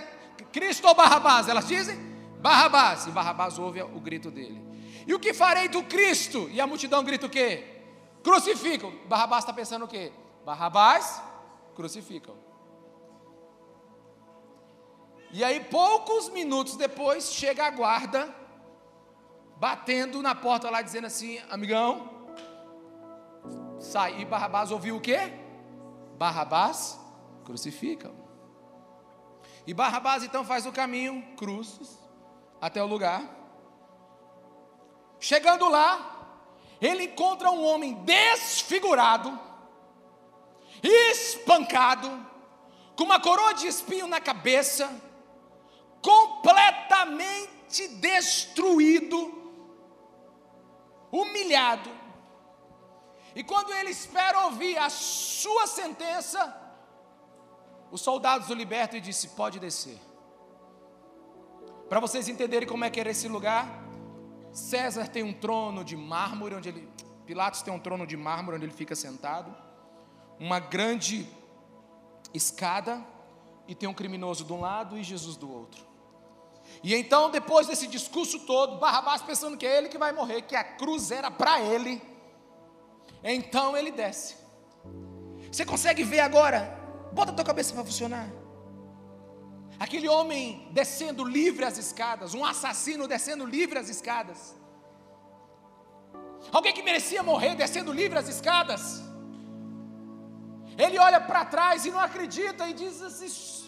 Cristo 0.53 0.87
ou 0.89 0.95
Barrabás? 0.95 1.49
Elas 1.49 1.67
dizem: 1.67 1.97
Barrabás. 2.43 3.07
E 3.07 3.11
Barrabás 3.13 3.59
ouve 3.59 3.81
o 3.81 3.99
grito 3.99 4.31
dele. 4.31 4.63
E 5.07 5.15
o 5.15 5.19
que 5.19 5.33
farei 5.33 5.69
do 5.69 5.85
Cristo? 5.85 6.51
E 6.51 6.61
a 6.61 6.67
multidão 6.67 7.03
grita 7.03 7.25
o 7.25 7.31
quê? 7.31 7.81
Crucificam. 8.23 8.93
Barrabás 9.09 9.45
está 9.45 9.55
pensando 9.55 9.87
o 9.87 9.89
quê? 9.89 10.13
Barrabás, 10.45 11.23
crucificam. 11.75 12.45
E 15.37 15.42
aí, 15.42 15.59
poucos 15.59 16.29
minutos 16.29 16.77
depois, 16.77 17.33
chega 17.33 17.66
a 17.66 17.70
guarda, 17.70 18.33
batendo 19.57 20.23
na 20.23 20.33
porta 20.33 20.70
lá, 20.70 20.81
dizendo 20.81 21.09
assim: 21.09 21.40
amigão, 21.51 22.09
sai. 23.81 24.20
E 24.20 24.25
Barrabás 24.25 24.70
ouviu 24.70 24.94
o 24.94 25.01
quê? 25.01 25.18
Barrabás, 26.16 26.97
crucificam. 27.44 28.14
E 29.66 29.75
Barrabás 29.75 30.23
então 30.23 30.44
faz 30.44 30.66
o 30.66 30.73
caminho, 30.73 31.20
cruzes, 31.37 31.99
até 32.61 32.81
o 32.81 32.87
lugar. 32.87 33.29
Chegando 35.18 35.68
lá, 35.68 36.29
ele 36.81 37.07
encontra 37.07 37.51
um 37.51 37.64
homem 37.64 37.94
desfigurado, 38.05 39.37
espancado, 40.81 42.09
com 42.94 43.03
uma 43.03 43.18
coroa 43.18 43.53
de 43.53 43.66
espinho 43.66 44.07
na 44.07 44.20
cabeça, 44.20 45.04
completamente 46.05 47.88
destruído, 47.88 49.19
humilhado. 51.11 51.90
E 53.35 53.43
quando 53.43 53.73
ele 53.73 53.90
espera 53.90 54.45
ouvir 54.45 54.77
a 54.77 54.90
sua 54.90 55.67
sentença, 55.67 56.55
os 57.90 58.03
soldados 58.03 58.51
o 58.51 58.55
libertam 58.55 58.99
e 58.99 59.01
disse: 59.01 59.29
Pode 59.31 59.59
descer. 59.59 59.99
Para 61.88 62.01
vocês 62.01 62.29
entenderem 62.29 62.69
como 62.69 62.85
é 62.85 62.90
que 62.90 63.01
era 63.01 63.11
esse 63.11 63.27
lugar, 63.27 63.67
César 64.52 65.09
tem 65.09 65.23
um 65.23 65.33
trono 65.33 65.83
de 65.83 65.96
mármore 65.96 66.55
onde 66.55 66.69
ele 66.69 66.88
Pilatos 67.25 67.63
tem 67.63 67.73
um 67.73 67.79
trono 67.79 68.07
de 68.07 68.19
mármore 68.19 68.57
onde 68.57 68.67
ele 68.67 68.73
fica 68.73 68.94
sentado, 68.94 69.55
uma 70.38 70.61
grande 70.61 71.27
escada 72.35 73.02
e 73.67 73.75
tem 73.75 73.88
um 73.88 73.94
criminoso 73.94 74.44
de 74.44 74.52
um 74.52 74.61
lado 74.61 74.98
e 74.98 75.02
Jesus 75.02 75.35
do 75.35 75.50
outro. 75.50 75.94
E 76.83 76.94
então, 76.94 77.31
depois 77.31 77.66
desse 77.66 77.87
discurso 77.87 78.40
todo, 78.40 78.79
Barrabás 78.79 79.22
pensando 79.22 79.56
que 79.56 79.66
é 79.66 79.79
ele 79.79 79.88
que 79.88 79.98
vai 79.98 80.12
morrer, 80.12 80.42
que 80.42 80.56
a 80.56 80.64
cruz 80.64 81.10
era 81.10 81.31
para 81.31 81.60
ele, 81.60 82.02
então 83.22 83.77
ele 83.77 83.90
desce. 83.90 84.37
Você 85.50 85.64
consegue 85.64 86.02
ver 86.02 86.20
agora? 86.20 86.79
Bota 87.12 87.33
a 87.33 87.35
tua 87.35 87.44
cabeça 87.44 87.72
para 87.72 87.85
funcionar. 87.85 88.29
Aquele 89.79 90.08
homem 90.08 90.68
descendo 90.72 91.25
livre 91.25 91.64
as 91.64 91.79
escadas, 91.79 92.35
um 92.35 92.44
assassino 92.44 93.08
descendo 93.08 93.46
livre 93.46 93.79
as 93.79 93.88
escadas. 93.88 94.54
Alguém 96.52 96.72
que 96.72 96.83
merecia 96.83 97.22
morrer 97.22 97.54
descendo 97.54 97.92
livre 97.92 98.18
as 98.18 98.29
escadas. 98.29 99.02
Ele 100.77 100.98
olha 100.98 101.20
para 101.20 101.44
trás 101.44 101.87
e 101.87 101.90
não 101.90 102.00
acredita 102.00 102.68
e 102.68 102.72
diz 102.72 103.00
assim. 103.00 103.63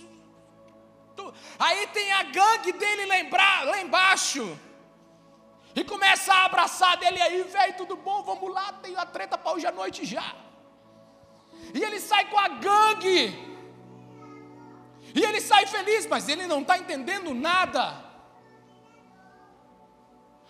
Aí 1.58 1.86
tem 1.88 2.12
a 2.12 2.22
gangue 2.24 2.72
dele 2.72 3.06
lembrar, 3.06 3.66
lá 3.66 3.80
embaixo. 3.80 4.58
E 5.74 5.84
começa 5.84 6.32
a 6.32 6.44
abraçar 6.46 6.96
dele 6.96 7.20
aí, 7.20 7.42
velho, 7.42 7.76
tudo 7.76 7.96
bom? 7.96 8.22
Vamos 8.22 8.52
lá, 8.52 8.72
tenho 8.74 8.98
a 8.98 9.06
treta 9.06 9.36
para 9.36 9.52
hoje 9.52 9.66
à 9.66 9.72
noite 9.72 10.04
já. 10.04 10.34
E 11.74 11.82
ele 11.82 12.00
sai 12.00 12.26
com 12.26 12.38
a 12.38 12.48
gangue. 12.48 13.46
E 15.14 15.22
ele 15.22 15.40
sai 15.40 15.66
feliz, 15.66 16.06
mas 16.06 16.28
ele 16.28 16.46
não 16.46 16.60
está 16.62 16.78
entendendo 16.78 17.34
nada. 17.34 18.04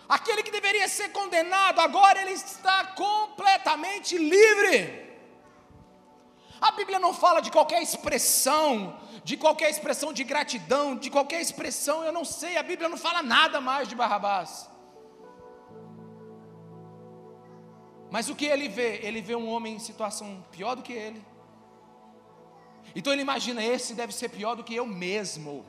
Aquele 0.07 0.41
que 0.43 0.51
deveria 0.51 0.87
ser 0.87 1.09
condenado, 1.09 1.79
agora 1.79 2.21
ele 2.21 2.31
está 2.31 2.85
completamente 2.87 4.17
livre. 4.17 5.06
A 6.59 6.71
Bíblia 6.71 6.99
não 6.99 7.13
fala 7.13 7.41
de 7.41 7.51
qualquer 7.51 7.81
expressão, 7.81 8.99
de 9.23 9.37
qualquer 9.37 9.69
expressão 9.69 10.11
de 10.11 10.23
gratidão, 10.23 10.95
de 10.95 11.09
qualquer 11.09 11.41
expressão, 11.41 12.03
eu 12.03 12.11
não 12.11 12.25
sei, 12.25 12.57
a 12.57 12.63
Bíblia 12.63 12.89
não 12.89 12.97
fala 12.97 13.21
nada 13.21 13.61
mais 13.61 13.87
de 13.87 13.95
Barrabás. 13.95 14.69
Mas 18.09 18.29
o 18.29 18.35
que 18.35 18.45
ele 18.45 18.67
vê? 18.67 18.99
Ele 19.03 19.21
vê 19.21 19.35
um 19.35 19.49
homem 19.49 19.75
em 19.75 19.79
situação 19.79 20.43
pior 20.51 20.75
do 20.75 20.81
que 20.81 20.93
ele. 20.93 21.23
Então 22.95 23.11
ele 23.11 23.21
imagina: 23.21 23.63
esse 23.63 23.93
deve 23.93 24.13
ser 24.13 24.29
pior 24.29 24.55
do 24.55 24.63
que 24.63 24.73
eu 24.73 24.85
mesmo. 24.85 25.65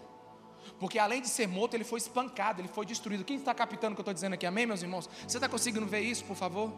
Porque 0.78 0.99
além 0.99 1.20
de 1.20 1.28
ser 1.28 1.49
morto, 1.49 1.74
ele 1.74 1.84
foi 1.84 1.99
espancado, 1.99 2.61
ele 2.61 2.68
foi 2.68 2.86
destruído. 2.86 3.24
Quem 3.24 3.36
está 3.36 3.55
captando 3.55 3.93
o 3.93 3.97
que 3.97 4.01
eu 4.01 4.03
estou 4.03 4.14
dizendo 4.14 4.34
aqui? 4.34 4.47
Amém, 4.47 4.66
meus 4.66 4.82
irmãos? 4.82 5.09
Você 5.26 5.36
está 5.39 5.49
conseguindo 5.49 5.86
ver 5.86 6.01
isso, 6.01 6.24
por 6.24 6.36
favor? 6.36 6.72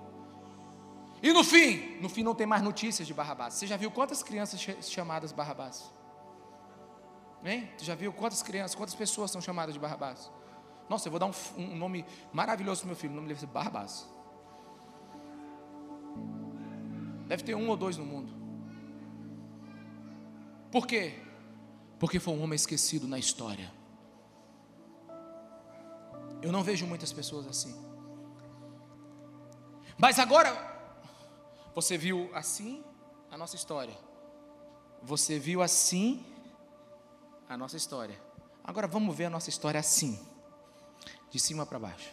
E 1.22 1.32
no 1.32 1.44
fim? 1.44 1.98
No 2.00 2.08
fim 2.08 2.22
não 2.22 2.34
tem 2.34 2.46
mais 2.46 2.62
notícias 2.62 3.06
de 3.06 3.12
Barrabás. 3.12 3.54
Você 3.54 3.66
já 3.66 3.76
viu 3.76 3.90
quantas 3.90 4.22
crianças 4.22 4.60
chamadas 4.88 5.32
Barrabás? 5.32 5.92
Hein? 7.44 7.70
Você 7.76 7.84
já 7.84 7.94
viu 7.94 8.12
quantas 8.12 8.42
crianças, 8.42 8.74
quantas 8.74 8.94
pessoas 8.94 9.30
são 9.30 9.40
chamadas 9.40 9.74
de 9.74 9.80
Barrabás? 9.80 10.30
Nossa, 10.88 11.08
eu 11.08 11.10
vou 11.10 11.20
dar 11.20 11.26
um, 11.26 11.32
um 11.56 11.76
nome 11.76 12.04
maravilhoso 12.32 12.80
para 12.80 12.88
meu 12.88 12.96
filho. 12.96 13.12
O 13.12 13.16
nome 13.16 13.28
deve 13.28 13.40
ser 13.40 13.46
Barrabás. 13.46 14.08
Deve 17.26 17.42
ter 17.44 17.54
um 17.54 17.68
ou 17.68 17.76
dois 17.76 17.96
no 17.96 18.04
mundo. 18.04 18.32
Por 20.70 20.86
quê? 20.86 21.14
Porque 21.98 22.18
foi 22.18 22.34
um 22.34 22.42
homem 22.42 22.56
esquecido 22.56 23.06
na 23.06 23.18
história. 23.18 23.70
Eu 26.42 26.50
não 26.50 26.62
vejo 26.62 26.86
muitas 26.86 27.12
pessoas 27.12 27.46
assim. 27.46 27.74
Mas 29.98 30.18
agora, 30.18 30.69
você 31.74 31.96
viu 31.96 32.30
assim 32.34 32.84
a 33.30 33.36
nossa 33.36 33.56
história. 33.56 33.96
Você 35.02 35.38
viu 35.38 35.62
assim 35.62 36.24
a 37.48 37.56
nossa 37.56 37.76
história. 37.76 38.20
Agora 38.62 38.86
vamos 38.86 39.16
ver 39.16 39.26
a 39.26 39.30
nossa 39.30 39.48
história 39.48 39.80
assim, 39.80 40.20
de 41.30 41.38
cima 41.38 41.64
para 41.64 41.78
baixo. 41.78 42.12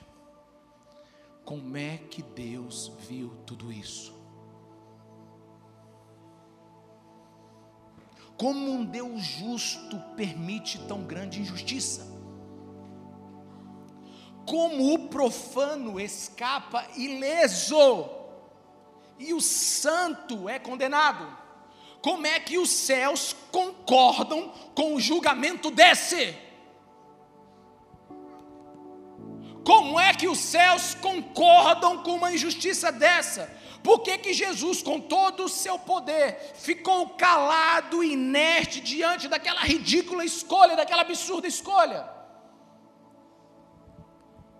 Como 1.43 1.77
é 1.77 1.97
que 1.97 2.21
Deus 2.21 2.91
viu 2.99 3.29
tudo 3.45 3.71
isso? 3.71 4.15
Como 8.37 8.71
um 8.71 8.85
Deus 8.85 9.23
justo 9.23 9.99
permite 10.15 10.79
tão 10.87 11.03
grande 11.03 11.41
injustiça? 11.41 12.05
Como 14.45 14.93
o 14.93 15.09
profano 15.09 15.99
escapa 15.99 16.87
ileso 16.95 18.16
e 19.19 19.33
o 19.33 19.41
santo 19.41 20.47
é 20.47 20.59
condenado? 20.59 21.27
Como 22.01 22.25
é 22.25 22.39
que 22.39 22.57
os 22.57 22.69
céus 22.69 23.35
concordam 23.51 24.49
com 24.75 24.95
o 24.95 24.99
julgamento 24.99 25.71
desse? 25.71 26.35
Como 29.63 29.99
é 29.99 30.13
que 30.13 30.27
os 30.27 30.39
céus 30.39 30.95
concordam 30.95 32.01
com 32.01 32.15
uma 32.15 32.31
injustiça 32.31 32.91
dessa? 32.91 33.53
Por 33.83 33.99
que, 33.99 34.17
que 34.17 34.33
Jesus, 34.33 34.81
com 34.81 34.99
todo 34.99 35.43
o 35.45 35.49
seu 35.49 35.77
poder, 35.77 36.53
ficou 36.55 37.09
calado, 37.09 38.03
inerte 38.03 38.79
diante 38.79 39.27
daquela 39.27 39.61
ridícula 39.61 40.23
escolha, 40.23 40.75
daquela 40.75 41.01
absurda 41.01 41.47
escolha? 41.47 42.09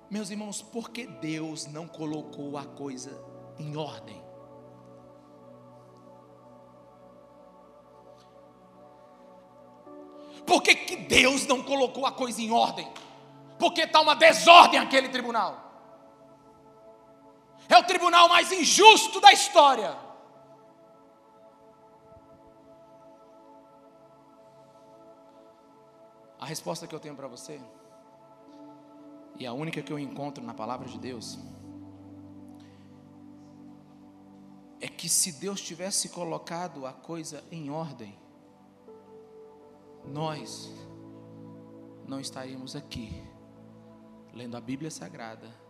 Meus 0.10 0.30
irmãos, 0.30 0.62
por 0.62 0.90
que 0.90 1.06
Deus 1.06 1.66
não 1.68 1.88
colocou 1.88 2.58
a 2.58 2.66
coisa 2.66 3.22
em 3.58 3.76
ordem? 3.76 4.27
Por 10.48 10.64
que, 10.64 10.74
que 10.74 10.96
Deus 10.96 11.46
não 11.46 11.62
colocou 11.62 12.06
a 12.06 12.12
coisa 12.12 12.42
em 12.42 12.52
ordem? 12.52 12.90
Porque 13.60 13.82
está 13.82 14.00
uma 14.00 14.16
desordem 14.16 14.80
aquele 14.80 15.10
tribunal. 15.10 15.68
É 17.68 17.78
o 17.78 17.84
tribunal 17.84 18.30
mais 18.30 18.50
injusto 18.50 19.20
da 19.20 19.34
história. 19.34 19.94
A 26.40 26.46
resposta 26.46 26.88
que 26.88 26.96
eu 26.96 27.00
tenho 27.00 27.16
para 27.16 27.28
você, 27.28 27.60
e 29.38 29.46
a 29.46 29.52
única 29.52 29.82
que 29.82 29.92
eu 29.92 30.00
encontro 30.00 30.42
na 30.42 30.54
palavra 30.54 30.88
de 30.88 30.98
Deus, 30.98 31.38
é 34.80 34.88
que 34.88 35.10
se 35.10 35.34
Deus 35.34 35.60
tivesse 35.60 36.08
colocado 36.08 36.86
a 36.86 36.94
coisa 36.94 37.44
em 37.52 37.70
ordem, 37.70 38.18
nós 40.08 40.72
não 42.08 42.20
estaríamos 42.20 42.76
aqui 42.76 43.24
lendo 44.34 44.56
a 44.56 44.62
Bíblia 44.62 44.92
Sagrada 44.92 45.68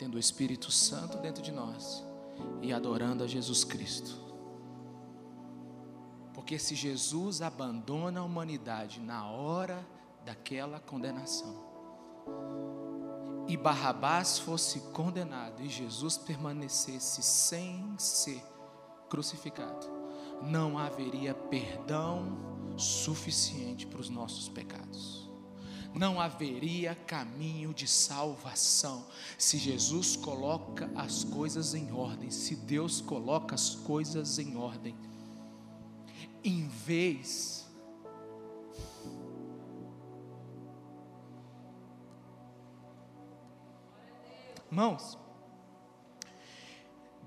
tendo 0.00 0.14
o 0.14 0.18
Espírito 0.18 0.70
Santo 0.70 1.18
dentro 1.18 1.42
de 1.42 1.52
nós 1.52 2.02
e 2.62 2.72
adorando 2.72 3.22
a 3.22 3.26
Jesus 3.26 3.64
Cristo. 3.64 4.18
Porque 6.32 6.58
se 6.58 6.74
Jesus 6.74 7.42
abandona 7.42 8.20
a 8.20 8.24
humanidade 8.24 8.98
na 8.98 9.26
hora 9.26 9.86
daquela 10.24 10.80
condenação, 10.80 11.68
e 13.46 13.58
Barrabás 13.58 14.38
fosse 14.38 14.80
condenado 14.92 15.60
e 15.60 15.68
Jesus 15.68 16.16
permanecesse 16.16 17.22
sem 17.22 17.94
ser 17.98 18.42
crucificado, 19.10 19.86
não 20.40 20.78
haveria 20.78 21.34
perdão 21.34 22.59
suficiente 22.80 23.86
para 23.86 24.00
os 24.00 24.08
nossos 24.08 24.48
pecados 24.48 25.30
não 25.92 26.20
haveria 26.20 26.94
caminho 26.94 27.74
de 27.74 27.86
salvação. 27.86 29.04
Se 29.36 29.58
Jesus 29.58 30.14
coloca 30.14 30.88
as 30.94 31.24
coisas 31.24 31.74
em 31.74 31.90
ordem, 31.92 32.30
se 32.30 32.54
Deus 32.54 33.00
coloca 33.00 33.56
as 33.56 33.74
coisas 33.74 34.38
em 34.38 34.56
ordem, 34.56 34.96
em 36.44 36.68
vez 36.68 37.60
Irmãos, 44.70 45.18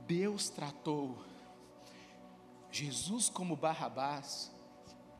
Deus 0.08 0.49
tratou 0.49 1.22
Jesus 2.72 3.28
como 3.28 3.58
Barrabás, 3.58 4.49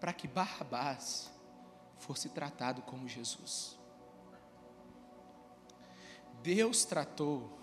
para 0.04 0.12
que 0.12 0.28
Barrabás 0.28 1.32
fosse 1.98 2.28
tratado 2.28 2.82
como 2.82 3.08
Jesus. 3.08 3.80
Deus 6.42 6.84
tratou 6.84 7.58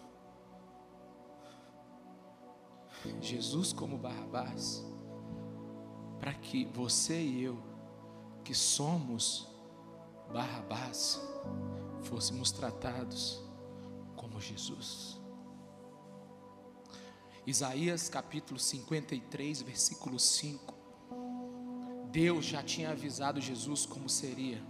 Jesus 3.20 3.74
como 3.74 3.98
Barrabás, 3.98 4.82
para 6.18 6.32
que 6.32 6.64
você 6.64 7.20
e 7.20 7.42
eu, 7.42 7.62
que 8.42 8.54
somos 8.54 9.46
Barrabás, 10.32 11.20
fôssemos 12.04 12.50
tratados 12.50 13.44
como 14.16 14.40
Jesus. 14.40 15.20
Isaías 17.46 18.08
capítulo 18.08 18.58
53, 18.58 19.60
versículo 19.60 20.18
5. 20.18 20.69
Deus 22.10 22.44
já 22.44 22.62
tinha 22.62 22.90
avisado 22.90 23.40
Jesus 23.40 23.86
como 23.86 24.08
seria, 24.08 24.60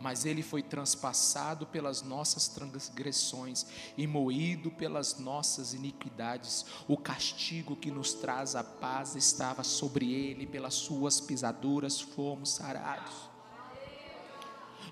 mas 0.00 0.24
ele 0.24 0.42
foi 0.42 0.62
transpassado 0.62 1.66
pelas 1.66 2.02
nossas 2.02 2.48
transgressões 2.48 3.66
e 3.96 4.06
moído 4.06 4.70
pelas 4.70 5.18
nossas 5.18 5.74
iniquidades. 5.74 6.64
O 6.88 6.96
castigo 6.96 7.76
que 7.76 7.90
nos 7.90 8.14
traz 8.14 8.56
a 8.56 8.64
paz 8.64 9.14
estava 9.14 9.62
sobre 9.62 10.12
ele, 10.12 10.46
pelas 10.46 10.74
suas 10.74 11.20
pisaduras 11.20 12.00
fomos 12.00 12.50
sarados. 12.50 13.28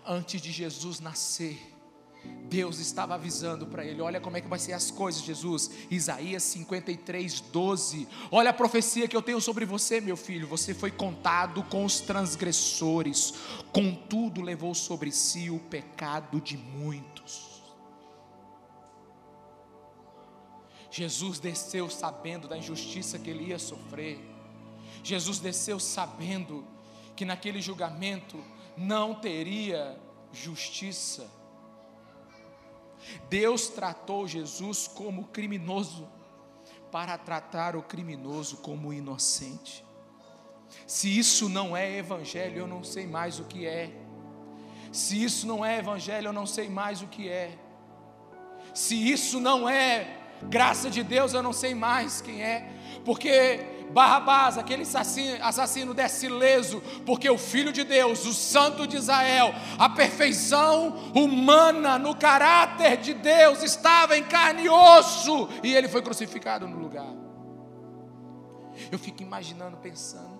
Antes 0.06 0.40
de 0.40 0.52
Jesus 0.52 1.00
nascer, 1.00 1.77
Deus 2.48 2.78
estava 2.78 3.14
avisando 3.14 3.66
para 3.66 3.84
ele: 3.84 4.00
olha 4.00 4.20
como 4.20 4.36
é 4.36 4.40
que 4.40 4.48
vai 4.48 4.58
ser 4.58 4.72
as 4.72 4.90
coisas, 4.90 5.22
Jesus. 5.22 5.70
Isaías 5.90 6.42
53, 6.42 7.40
12. 7.40 8.08
Olha 8.30 8.50
a 8.50 8.54
profecia 8.54 9.06
que 9.06 9.16
eu 9.16 9.22
tenho 9.22 9.40
sobre 9.40 9.64
você, 9.64 10.00
meu 10.00 10.16
filho. 10.16 10.46
Você 10.48 10.72
foi 10.72 10.90
contado 10.90 11.62
com 11.64 11.84
os 11.84 12.00
transgressores, 12.00 13.34
contudo 13.72 14.40
levou 14.40 14.74
sobre 14.74 15.12
si 15.12 15.50
o 15.50 15.58
pecado 15.58 16.40
de 16.40 16.56
muitos. 16.56 17.48
Jesus 20.90 21.38
desceu 21.38 21.88
sabendo 21.90 22.48
da 22.48 22.56
injustiça 22.56 23.18
que 23.18 23.30
ele 23.30 23.44
ia 23.44 23.58
sofrer. 23.58 24.18
Jesus 25.04 25.38
desceu 25.38 25.78
sabendo 25.78 26.66
que 27.14 27.24
naquele 27.24 27.60
julgamento 27.60 28.42
não 28.76 29.14
teria 29.14 29.98
justiça. 30.32 31.37
Deus 33.28 33.68
tratou 33.68 34.26
Jesus 34.26 34.88
como 34.88 35.28
criminoso 35.28 36.08
para 36.90 37.16
tratar 37.18 37.76
o 37.76 37.82
criminoso 37.82 38.58
como 38.58 38.92
inocente. 38.92 39.84
Se 40.86 41.18
isso 41.18 41.48
não 41.48 41.76
é 41.76 41.96
evangelho, 41.96 42.58
eu 42.58 42.66
não 42.66 42.82
sei 42.82 43.06
mais 43.06 43.38
o 43.38 43.44
que 43.44 43.66
é. 43.66 43.92
Se 44.92 45.22
isso 45.22 45.46
não 45.46 45.64
é 45.64 45.78
evangelho, 45.78 46.28
eu 46.28 46.32
não 46.32 46.46
sei 46.46 46.68
mais 46.68 47.02
o 47.02 47.06
que 47.06 47.28
é. 47.28 47.58
Se 48.74 49.10
isso 49.10 49.40
não 49.40 49.68
é 49.68 50.16
graça 50.42 50.88
de 50.90 51.02
Deus, 51.02 51.34
eu 51.34 51.42
não 51.42 51.52
sei 51.52 51.74
mais 51.74 52.20
quem 52.20 52.42
é. 52.42 52.70
Porque 53.04 53.77
Barrabás, 53.90 54.58
aquele 54.58 54.82
assassino, 54.82 55.42
assassino 55.42 55.94
desce 55.94 56.28
leso, 56.28 56.80
porque 57.06 57.28
o 57.28 57.38
Filho 57.38 57.72
de 57.72 57.84
Deus, 57.84 58.24
o 58.26 58.34
Santo 58.34 58.86
de 58.86 58.96
Israel, 58.96 59.54
a 59.78 59.88
perfeição 59.88 60.90
humana 61.14 61.98
no 61.98 62.14
caráter 62.14 62.98
de 62.98 63.14
Deus, 63.14 63.62
estava 63.62 64.16
em 64.16 64.24
carne 64.24 64.64
e 64.64 64.68
osso, 64.68 65.48
e 65.62 65.74
ele 65.74 65.88
foi 65.88 66.02
crucificado 66.02 66.68
no 66.68 66.78
lugar. 66.78 67.14
Eu 68.92 68.98
fico 68.98 69.22
imaginando, 69.22 69.76
pensando, 69.78 70.38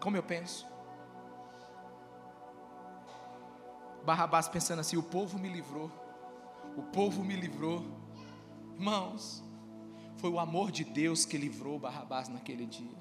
como 0.00 0.16
eu 0.16 0.22
penso. 0.22 0.66
Barrabás 4.04 4.48
pensando 4.48 4.80
assim: 4.80 4.96
o 4.96 5.02
povo 5.02 5.38
me 5.38 5.48
livrou, 5.48 5.90
o 6.76 6.82
povo 6.82 7.24
me 7.24 7.34
livrou. 7.34 7.84
Irmãos, 8.74 9.42
foi 10.26 10.32
o 10.32 10.40
amor 10.40 10.72
de 10.72 10.82
Deus 10.82 11.24
que 11.24 11.38
livrou 11.38 11.78
Barrabás 11.78 12.28
naquele 12.28 12.66
dia. 12.66 12.96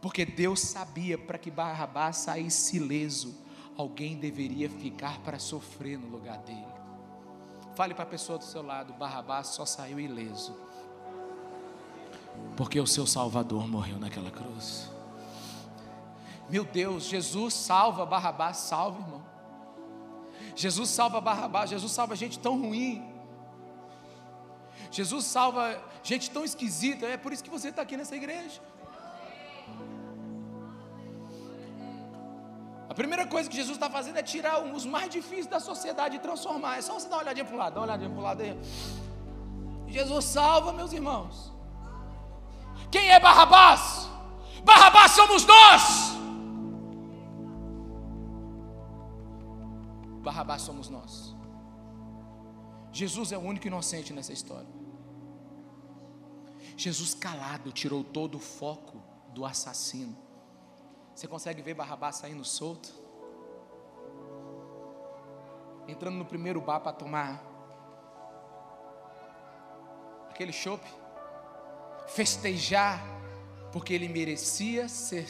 Porque 0.00 0.24
Deus 0.24 0.60
sabia 0.60 1.18
para 1.18 1.36
que 1.36 1.50
Barrabás 1.50 2.16
saísse 2.16 2.78
ileso, 2.78 3.36
alguém 3.76 4.16
deveria 4.16 4.70
ficar 4.70 5.20
para 5.20 5.38
sofrer 5.38 5.98
no 5.98 6.08
lugar 6.08 6.38
dele. 6.38 6.64
Fale 7.74 7.92
para 7.92 8.04
a 8.04 8.06
pessoa 8.06 8.38
do 8.38 8.44
seu 8.44 8.62
lado: 8.62 8.94
Barrabás 8.94 9.48
só 9.48 9.66
saiu 9.66 10.00
ileso, 10.00 10.56
porque 12.56 12.80
o 12.80 12.86
seu 12.86 13.06
Salvador 13.06 13.68
morreu 13.68 13.98
naquela 13.98 14.30
cruz. 14.30 14.90
Meu 16.48 16.64
Deus, 16.64 17.04
Jesus 17.04 17.52
salva 17.52 18.06
Barrabás, 18.06 18.56
salva, 18.56 18.98
irmão. 19.02 19.22
Jesus 20.56 20.88
salva 20.88 21.20
Barrabás, 21.20 21.68
Jesus 21.68 21.92
salva 21.92 22.16
gente 22.16 22.38
tão 22.38 22.58
ruim. 22.58 23.17
Jesus 24.90 25.24
salva 25.26 25.80
gente 26.02 26.30
tão 26.30 26.44
esquisita, 26.44 27.06
é 27.06 27.16
por 27.16 27.32
isso 27.32 27.44
que 27.44 27.50
você 27.50 27.68
está 27.68 27.82
aqui 27.82 27.96
nessa 27.96 28.16
igreja. 28.16 28.60
A 32.88 32.94
primeira 32.94 33.26
coisa 33.26 33.48
que 33.50 33.56
Jesus 33.56 33.76
está 33.76 33.90
fazendo 33.90 34.16
é 34.16 34.22
tirar 34.22 34.64
os 34.64 34.86
mais 34.86 35.10
difíceis 35.10 35.46
da 35.46 35.60
sociedade 35.60 36.16
e 36.16 36.18
transformar. 36.18 36.78
É 36.78 36.82
só 36.82 36.94
você 36.94 37.08
dar 37.08 37.16
uma 37.16 37.22
olhadinha 37.22 37.44
para 37.44 37.54
o 37.54 37.58
lado, 37.58 37.74
dá 37.74 37.80
uma 37.80 37.86
olhadinha 37.86 38.10
para 38.10 38.18
o 38.18 38.22
lado 38.22 38.42
aí. 38.42 38.58
Jesus 39.86 40.24
salva, 40.24 40.72
meus 40.72 40.92
irmãos. 40.92 41.52
Quem 42.90 43.10
é 43.10 43.20
Barrabás? 43.20 44.08
Barrabás 44.64 45.12
somos 45.12 45.44
nós. 45.44 45.82
Barrabás 50.22 50.62
somos 50.62 50.88
nós. 50.88 51.36
Jesus 52.90 53.32
é 53.32 53.38
o 53.38 53.40
único 53.40 53.66
inocente 53.66 54.12
nessa 54.12 54.32
história. 54.32 54.77
Jesus 56.78 57.12
calado 57.12 57.72
tirou 57.72 58.04
todo 58.04 58.36
o 58.36 58.38
foco 58.38 59.02
do 59.34 59.44
assassino. 59.44 60.16
Você 61.12 61.26
consegue 61.26 61.60
ver 61.60 61.74
Barrabás 61.74 62.14
saindo 62.14 62.44
solto? 62.44 62.94
Entrando 65.88 66.14
no 66.14 66.24
primeiro 66.24 66.60
bar 66.60 66.78
para 66.78 66.92
tomar 66.92 67.42
aquele 70.30 70.52
chope, 70.52 70.86
festejar, 72.06 73.02
porque 73.72 73.92
ele 73.92 74.06
merecia 74.06 74.88
ser 74.88 75.26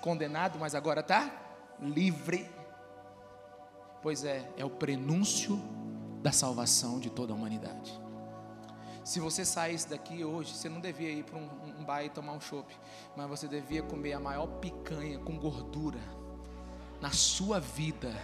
condenado, 0.00 0.58
mas 0.58 0.74
agora 0.74 0.98
está 0.98 1.30
livre. 1.78 2.50
Pois 4.02 4.24
é, 4.24 4.50
é 4.56 4.64
o 4.64 4.70
prenúncio 4.70 5.62
da 6.20 6.32
salvação 6.32 6.98
de 6.98 7.08
toda 7.08 7.32
a 7.32 7.36
humanidade. 7.36 8.07
Se 9.08 9.20
você 9.20 9.42
saísse 9.42 9.88
daqui 9.88 10.22
hoje, 10.22 10.54
você 10.54 10.68
não 10.68 10.80
devia 10.80 11.08
ir 11.10 11.24
para 11.24 11.38
um, 11.38 11.48
um 11.80 11.82
bar 11.82 12.04
e 12.04 12.10
tomar 12.10 12.32
um 12.32 12.40
chopp, 12.42 12.70
mas 13.16 13.26
você 13.26 13.48
devia 13.48 13.82
comer 13.82 14.12
a 14.12 14.20
maior 14.20 14.46
picanha 14.46 15.18
com 15.20 15.38
gordura 15.38 15.98
na 17.00 17.10
sua 17.10 17.58
vida. 17.58 18.14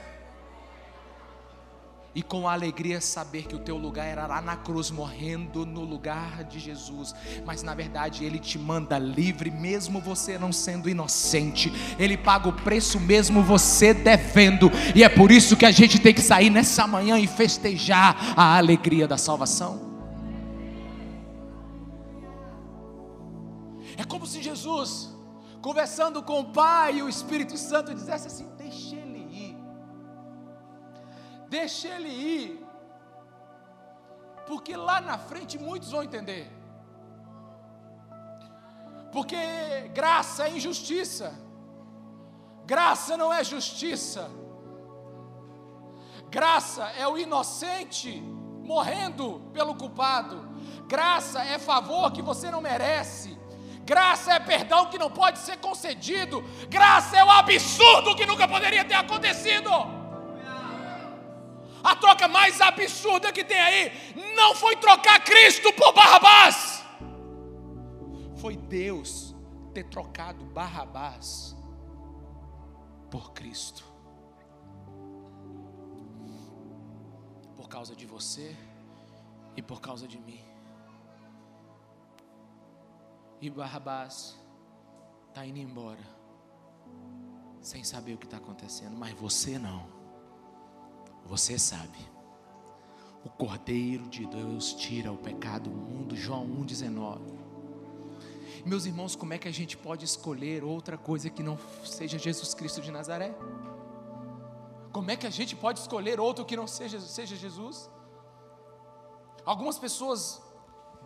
E 2.14 2.22
com 2.22 2.47
alegria 2.47 3.01
saber 3.01 3.45
que 3.45 3.57
o 3.57 3.61
teu 3.61 3.78
lugar 3.78 4.05
era 4.05 4.26
lá 4.26 4.43
na 4.43 4.57
cruz, 4.57 4.91
morrendo 4.91 5.64
no 5.64 5.80
lugar 5.80 6.45
de 6.45 6.59
Jesus. 6.59 7.14
Mas 7.47 7.62
na 7.62 7.74
verdade 7.74 8.22
Ele 8.22 8.39
te 8.39 8.59
manda 8.59 8.99
livre, 8.99 9.51
mesmo 9.51 10.03
você 10.03 10.37
não 10.37 10.53
sendo 10.53 10.91
inocente. 10.91 11.72
Ele 11.99 12.18
paga 12.18 12.51
o 12.51 12.53
preço, 12.53 13.01
mesmo 13.01 13.43
você 13.43 13.95
devendo. 13.95 14.70
E 14.95 15.03
é 15.03 15.09
por 15.09 15.32
isso 15.32 15.57
que 15.57 15.64
a 15.64 15.70
gente 15.70 15.99
tem 15.99 16.12
que 16.12 16.20
sair 16.20 16.51
nessa 16.51 16.87
manhã 16.87 17.18
e 17.18 17.26
festejar 17.26 18.35
a 18.37 18.59
alegria 18.59 19.09
da 19.09 19.16
salvação. 19.16 19.84
Conversando 25.64 26.22
com 26.22 26.40
o 26.40 26.50
Pai 26.52 26.96
e 26.96 27.02
o 27.02 27.08
Espírito 27.08 27.56
Santo, 27.56 27.94
dissesse 27.94 28.26
assim: 28.26 28.46
Deixa 28.64 28.96
ele 28.96 29.20
ir, 29.44 29.56
deixa 31.48 31.88
ele 31.88 32.10
ir, 32.10 32.66
porque 34.46 34.76
lá 34.76 35.00
na 35.00 35.16
frente 35.16 35.58
muitos 35.58 35.90
vão 35.90 36.02
entender. 36.02 36.44
Porque 39.10 39.38
graça 39.94 40.48
é 40.48 40.50
injustiça, 40.50 41.32
graça 42.66 43.16
não 43.16 43.32
é 43.32 43.42
justiça, 43.42 44.30
graça 46.28 46.84
é 46.90 47.08
o 47.08 47.16
inocente 47.16 48.20
morrendo 48.72 49.26
pelo 49.54 49.74
culpado, 49.74 50.36
graça 50.86 51.42
é 51.42 51.58
favor 51.58 52.12
que 52.12 52.20
você 52.20 52.50
não 52.50 52.60
merece. 52.60 53.43
Graça 53.85 54.32
é 54.32 54.41
perdão 54.41 54.87
que 54.87 54.99
não 54.99 55.11
pode 55.11 55.39
ser 55.39 55.59
concedido. 55.59 56.43
Graça 56.68 57.16
é 57.16 57.24
o 57.24 57.30
absurdo 57.30 58.16
que 58.16 58.24
nunca 58.24 58.49
poderia 58.49 58.85
ter 58.85 58.95
acontecido. 58.95 59.70
A 61.82 61.95
troca 61.97 62.26
mais 62.26 62.62
absurda 62.62 63.30
que 63.30 63.45
tem 63.45 63.61
aí 63.61 63.93
não 64.35 64.55
foi 64.55 64.74
trocar 64.76 65.22
Cristo 65.22 65.70
por 65.74 65.93
Barrabás. 65.93 66.82
Foi 68.37 68.57
Deus 68.57 69.35
ter 69.74 69.85
trocado 69.85 70.45
Barrabás 70.47 71.55
por 73.11 73.35
Cristo. 73.35 73.85
Por 77.55 77.68
causa 77.68 77.95
de 77.95 78.07
você 78.07 78.57
e 79.55 79.61
por 79.61 79.82
causa 79.82 80.09
de 80.09 80.18
mim. 80.18 80.53
E 83.45 83.51
Barrabás 83.51 84.34
está 85.28 85.45
indo 85.45 85.59
embora, 85.59 86.01
sem 87.61 87.84
saber 87.84 88.14
o 88.14 88.16
que 88.16 88.24
está 88.24 88.38
acontecendo, 88.38 88.97
mas 88.97 89.12
você 89.12 89.59
não, 89.59 89.86
você 91.26 91.59
sabe. 91.59 91.99
O 93.22 93.28
Cordeiro 93.28 94.09
de 94.09 94.24
Deus 94.24 94.72
tira 94.72 95.12
o 95.12 95.18
pecado 95.18 95.68
do 95.68 95.76
mundo, 95.76 96.16
João 96.16 96.47
1,19. 96.64 97.20
Meus 98.64 98.86
irmãos, 98.86 99.14
como 99.14 99.34
é 99.34 99.38
que 99.38 99.47
a 99.47 99.53
gente 99.53 99.76
pode 99.76 100.07
escolher 100.07 100.64
outra 100.64 100.97
coisa 100.97 101.28
que 101.28 101.42
não 101.42 101.59
seja 101.84 102.18
Jesus 102.18 102.55
Cristo 102.55 102.80
de 102.80 102.90
Nazaré? 102.90 103.36
Como 104.90 105.11
é 105.11 105.16
que 105.16 105.26
a 105.26 105.30
gente 105.30 105.55
pode 105.55 105.80
escolher 105.80 106.18
outro 106.18 106.47
que 106.47 106.57
não 106.57 106.66
seja, 106.66 106.99
seja 106.99 107.36
Jesus? 107.36 107.90
Algumas 109.45 109.78
pessoas 109.78 110.40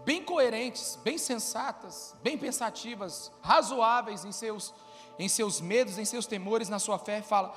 bem 0.05 0.23
coerentes, 0.25 0.99
bem 1.03 1.19
sensatas, 1.19 2.15
bem 2.23 2.37
pensativas, 2.37 3.31
razoáveis 3.43 4.25
em 4.25 4.33
seus, 4.33 4.75
em 5.19 5.29
seus 5.29 5.61
medos, 5.61 5.99
em 5.99 6.05
seus 6.05 6.27
temores, 6.27 6.69
na 6.69 6.79
sua 6.79 6.99
fé, 6.99 7.23
fala: 7.23 7.55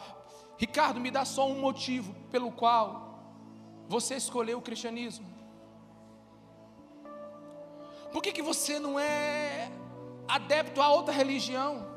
Ricardo, 0.57 0.99
me 0.99 1.11
dá 1.11 1.25
só 1.25 1.47
um 1.47 1.59
motivo 1.59 2.13
pelo 2.29 2.51
qual 2.51 3.11
você 3.87 4.15
escolheu 4.15 4.59
o 4.59 4.61
cristianismo. 4.61 5.27
Por 8.11 8.21
que, 8.21 8.31
que 8.31 8.41
você 8.41 8.79
não 8.79 8.99
é 8.99 9.71
adepto 10.27 10.81
a 10.81 10.89
outra 10.89 11.13
religião? 11.13 11.87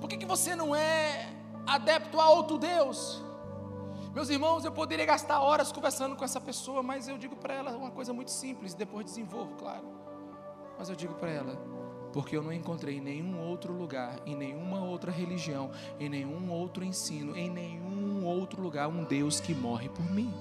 Por 0.00 0.08
que, 0.08 0.16
que 0.16 0.26
você 0.26 0.54
não 0.54 0.74
é 0.74 1.34
adepto 1.66 2.20
a 2.20 2.30
outro 2.30 2.58
Deus? 2.58 3.22
Meus 4.12 4.28
irmãos, 4.28 4.64
eu 4.64 4.72
poderia 4.72 5.06
gastar 5.06 5.40
horas 5.40 5.70
conversando 5.70 6.16
com 6.16 6.24
essa 6.24 6.40
pessoa, 6.40 6.82
mas 6.82 7.06
eu 7.06 7.16
digo 7.16 7.36
para 7.36 7.54
ela 7.54 7.76
uma 7.76 7.92
coisa 7.92 8.12
muito 8.12 8.32
simples, 8.32 8.74
depois 8.74 9.04
desenvolvo, 9.04 9.54
claro. 9.54 9.86
Mas 10.76 10.88
eu 10.88 10.96
digo 10.96 11.14
para 11.14 11.30
ela, 11.30 11.56
porque 12.12 12.36
eu 12.36 12.42
não 12.42 12.52
encontrei 12.52 12.96
em 12.96 13.00
nenhum 13.00 13.40
outro 13.46 13.72
lugar, 13.72 14.18
em 14.26 14.34
nenhuma 14.34 14.82
outra 14.82 15.12
religião, 15.12 15.70
em 16.00 16.08
nenhum 16.08 16.50
outro 16.50 16.84
ensino, 16.84 17.36
em 17.36 17.48
nenhum 17.48 18.26
outro 18.26 18.60
lugar, 18.60 18.88
um 18.88 19.04
Deus 19.04 19.38
que 19.38 19.54
morre 19.54 19.88
por 19.88 20.04
mim. 20.10 20.34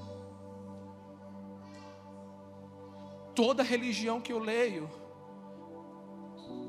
Toda 3.36 3.62
religião 3.62 4.20
que 4.20 4.34
eu 4.34 4.40
leio 4.40 4.90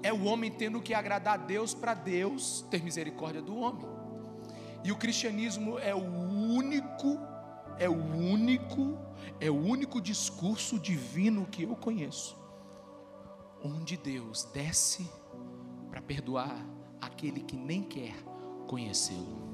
é 0.02 0.12
o 0.12 0.24
homem 0.24 0.50
tendo 0.50 0.82
que 0.82 0.92
agradar 0.92 1.34
a 1.34 1.38
Deus 1.38 1.72
para 1.72 1.94
Deus 1.94 2.64
ter 2.70 2.82
misericórdia 2.82 3.40
do 3.40 3.56
homem. 3.56 3.86
E 4.82 4.90
o 4.90 4.96
cristianismo 4.96 5.78
é 5.78 5.94
o 5.94 6.00
único, 6.50 7.18
é 7.78 7.88
o 7.88 7.94
único, 7.94 8.98
é 9.38 9.50
o 9.50 9.54
único 9.54 10.00
discurso 10.00 10.78
divino 10.78 11.46
que 11.46 11.62
eu 11.62 11.76
conheço, 11.76 12.36
onde 13.64 13.96
Deus 13.96 14.44
desce 14.52 15.08
para 15.88 16.02
perdoar 16.02 16.54
aquele 17.00 17.40
que 17.40 17.56
nem 17.56 17.82
quer 17.82 18.14
conhecê-lo. 18.66 19.50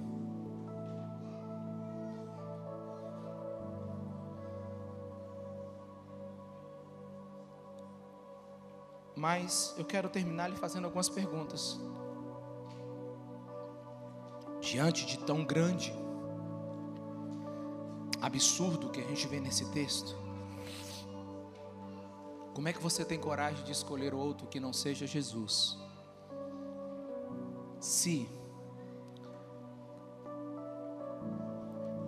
Mas 9.17 9.75
eu 9.79 9.85
quero 9.85 10.11
terminar 10.11 10.49
lhe 10.49 10.57
fazendo 10.57 10.85
algumas 10.85 11.09
perguntas 11.09 11.81
diante 14.61 15.07
de 15.07 15.19
tão 15.21 15.43
grande 15.43 16.06
absurdo 18.21 18.91
que 18.91 19.01
a 19.01 19.05
gente 19.05 19.27
vê 19.27 19.41
nesse 19.41 19.65
texto, 19.71 20.17
como 22.55 22.69
é 22.69 22.73
que 22.73 22.83
você 22.83 23.05
tem 23.05 23.19
coragem 23.19 23.63
de 23.65 23.73
escolher 23.73 24.15
outro 24.15 24.47
que 24.47 24.59
não 24.59 24.73
seja 24.73 25.07
Jesus? 25.07 25.79
Se 27.79 28.27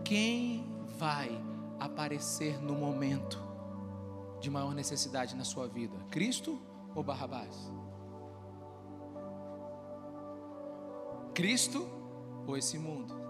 quem 0.02 0.66
vai 0.96 1.30
aparecer 1.78 2.58
no 2.62 2.74
momento 2.74 3.38
de 4.40 4.48
maior 4.48 4.74
necessidade 4.74 5.36
na 5.36 5.44
sua 5.44 5.68
vida? 5.68 5.98
Cristo 6.10 6.58
ou 6.94 7.02
Barrabás? 7.02 7.70
Cristo 11.34 11.86
ou 12.46 12.56
esse 12.56 12.78
mundo? 12.78 13.27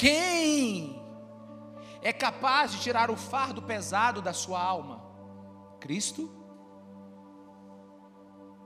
Quem 0.00 0.98
é 2.00 2.10
capaz 2.10 2.72
de 2.72 2.80
tirar 2.80 3.10
o 3.10 3.16
fardo 3.16 3.60
pesado 3.60 4.22
da 4.22 4.32
sua 4.32 4.58
alma? 4.58 5.04
Cristo 5.78 6.30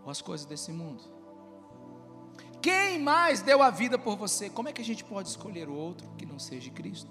ou 0.05 0.11
as 0.13 0.23
coisas 0.23 0.47
desse 0.47 0.71
mundo? 0.71 1.03
Quem 2.63 3.01
mais 3.01 3.43
deu 3.43 3.65
a 3.65 3.71
vida 3.71 3.99
por 3.99 4.17
você? 4.17 4.49
Como 4.49 4.69
é 4.69 4.73
que 4.73 4.81
a 4.81 4.85
gente 4.85 5.03
pode 5.03 5.29
escolher 5.29 5.69
o 5.69 5.75
outro 5.75 6.09
que 6.17 6.25
não 6.25 6.39
seja 6.39 6.71
Cristo? 6.71 7.11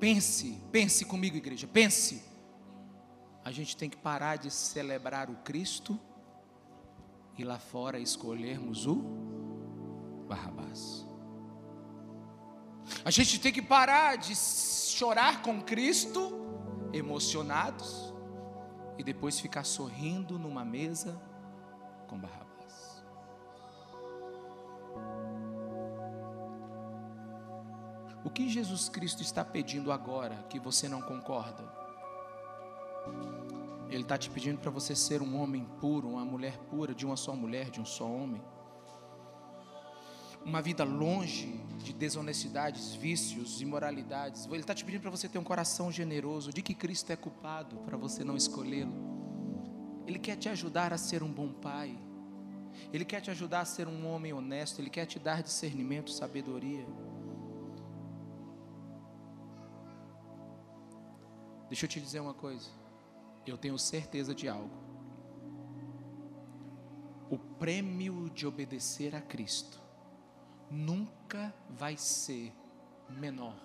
Pense, 0.00 0.58
pense 0.72 1.04
comigo, 1.04 1.36
igreja, 1.36 1.66
pense. 1.66 2.24
A 3.44 3.52
gente 3.52 3.76
tem 3.76 3.90
que 3.90 3.98
parar 3.98 4.36
de 4.36 4.50
celebrar 4.50 5.28
o 5.28 5.36
Cristo 5.36 6.00
e 7.36 7.44
lá 7.44 7.58
fora 7.58 7.98
escolhermos 7.98 8.86
o 8.86 9.43
Barrabás. 10.34 11.06
A 13.04 13.10
gente 13.10 13.38
tem 13.38 13.52
que 13.52 13.62
parar 13.62 14.16
de 14.16 14.34
chorar 14.34 15.42
com 15.42 15.62
Cristo, 15.62 16.32
emocionados, 16.92 18.12
e 18.98 19.04
depois 19.04 19.38
ficar 19.38 19.64
sorrindo 19.64 20.38
numa 20.38 20.64
mesa 20.64 21.20
com 22.08 22.18
Barrabás. 22.18 23.04
O 28.24 28.30
que 28.30 28.48
Jesus 28.48 28.88
Cristo 28.88 29.22
está 29.22 29.44
pedindo 29.44 29.92
agora 29.92 30.44
que 30.50 30.58
você 30.58 30.88
não 30.88 31.00
concorda? 31.00 31.62
Ele 33.88 34.02
está 34.02 34.18
te 34.18 34.28
pedindo 34.30 34.58
para 34.58 34.70
você 34.70 34.96
ser 34.96 35.22
um 35.22 35.40
homem 35.40 35.64
puro, 35.80 36.08
uma 36.08 36.24
mulher 36.24 36.58
pura, 36.70 36.92
de 36.92 37.06
uma 37.06 37.16
só 37.16 37.36
mulher, 37.36 37.70
de 37.70 37.80
um 37.80 37.84
só 37.84 38.06
homem. 38.06 38.42
Uma 40.44 40.60
vida 40.60 40.84
longe 40.84 41.60
de 41.78 41.92
desonestidades, 41.92 42.94
vícios, 42.94 43.60
imoralidades. 43.60 44.46
Ele 44.46 44.60
está 44.60 44.74
te 44.74 44.84
pedindo 44.84 45.00
para 45.00 45.10
você 45.10 45.28
ter 45.28 45.38
um 45.38 45.44
coração 45.44 45.90
generoso. 45.90 46.52
De 46.52 46.62
que 46.62 46.74
Cristo 46.74 47.10
é 47.10 47.16
culpado 47.16 47.76
para 47.78 47.96
você 47.96 48.22
não 48.22 48.36
escolhê-lo? 48.36 48.92
Ele 50.06 50.18
quer 50.18 50.36
te 50.36 50.48
ajudar 50.48 50.92
a 50.92 50.98
ser 50.98 51.22
um 51.22 51.32
bom 51.32 51.52
pai. 51.52 51.98
Ele 52.92 53.04
quer 53.04 53.20
te 53.20 53.30
ajudar 53.30 53.60
a 53.60 53.64
ser 53.64 53.88
um 53.88 54.06
homem 54.06 54.32
honesto. 54.32 54.80
Ele 54.80 54.90
quer 54.90 55.06
te 55.06 55.18
dar 55.18 55.42
discernimento, 55.42 56.10
sabedoria. 56.10 56.86
Deixa 61.68 61.86
eu 61.86 61.88
te 61.88 62.00
dizer 62.00 62.20
uma 62.20 62.34
coisa 62.34 62.84
eu 63.50 63.58
tenho 63.58 63.78
certeza 63.78 64.34
de 64.34 64.48
algo. 64.48 64.82
O 67.30 67.38
prêmio 67.38 68.30
de 68.30 68.46
obedecer 68.46 69.14
a 69.14 69.20
Cristo 69.20 69.82
nunca 70.70 71.54
vai 71.68 71.96
ser 71.96 72.52
menor 73.08 73.56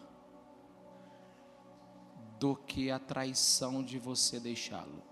do 2.39 2.55
que 2.55 2.89
a 2.89 2.97
traição 2.97 3.83
de 3.83 3.99
você 3.99 4.39
deixá-lo. 4.39 5.03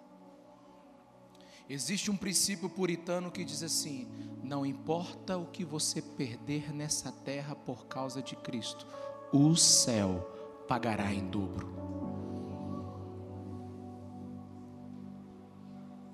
Existe 1.70 2.10
um 2.10 2.16
princípio 2.16 2.70
puritano 2.70 3.30
que 3.30 3.44
diz 3.44 3.62
assim: 3.62 4.08
não 4.42 4.66
importa 4.66 5.38
o 5.38 5.48
que 5.48 5.66
você 5.66 6.02
perder 6.02 6.74
nessa 6.74 7.12
terra 7.12 7.56
por 7.56 7.88
causa 7.88 8.22
de 8.22 8.36
Cristo, 8.38 8.88
o 9.34 9.56
céu 9.56 10.66
pagará 10.68 11.14
em 11.14 11.28
dobro. 11.30 11.76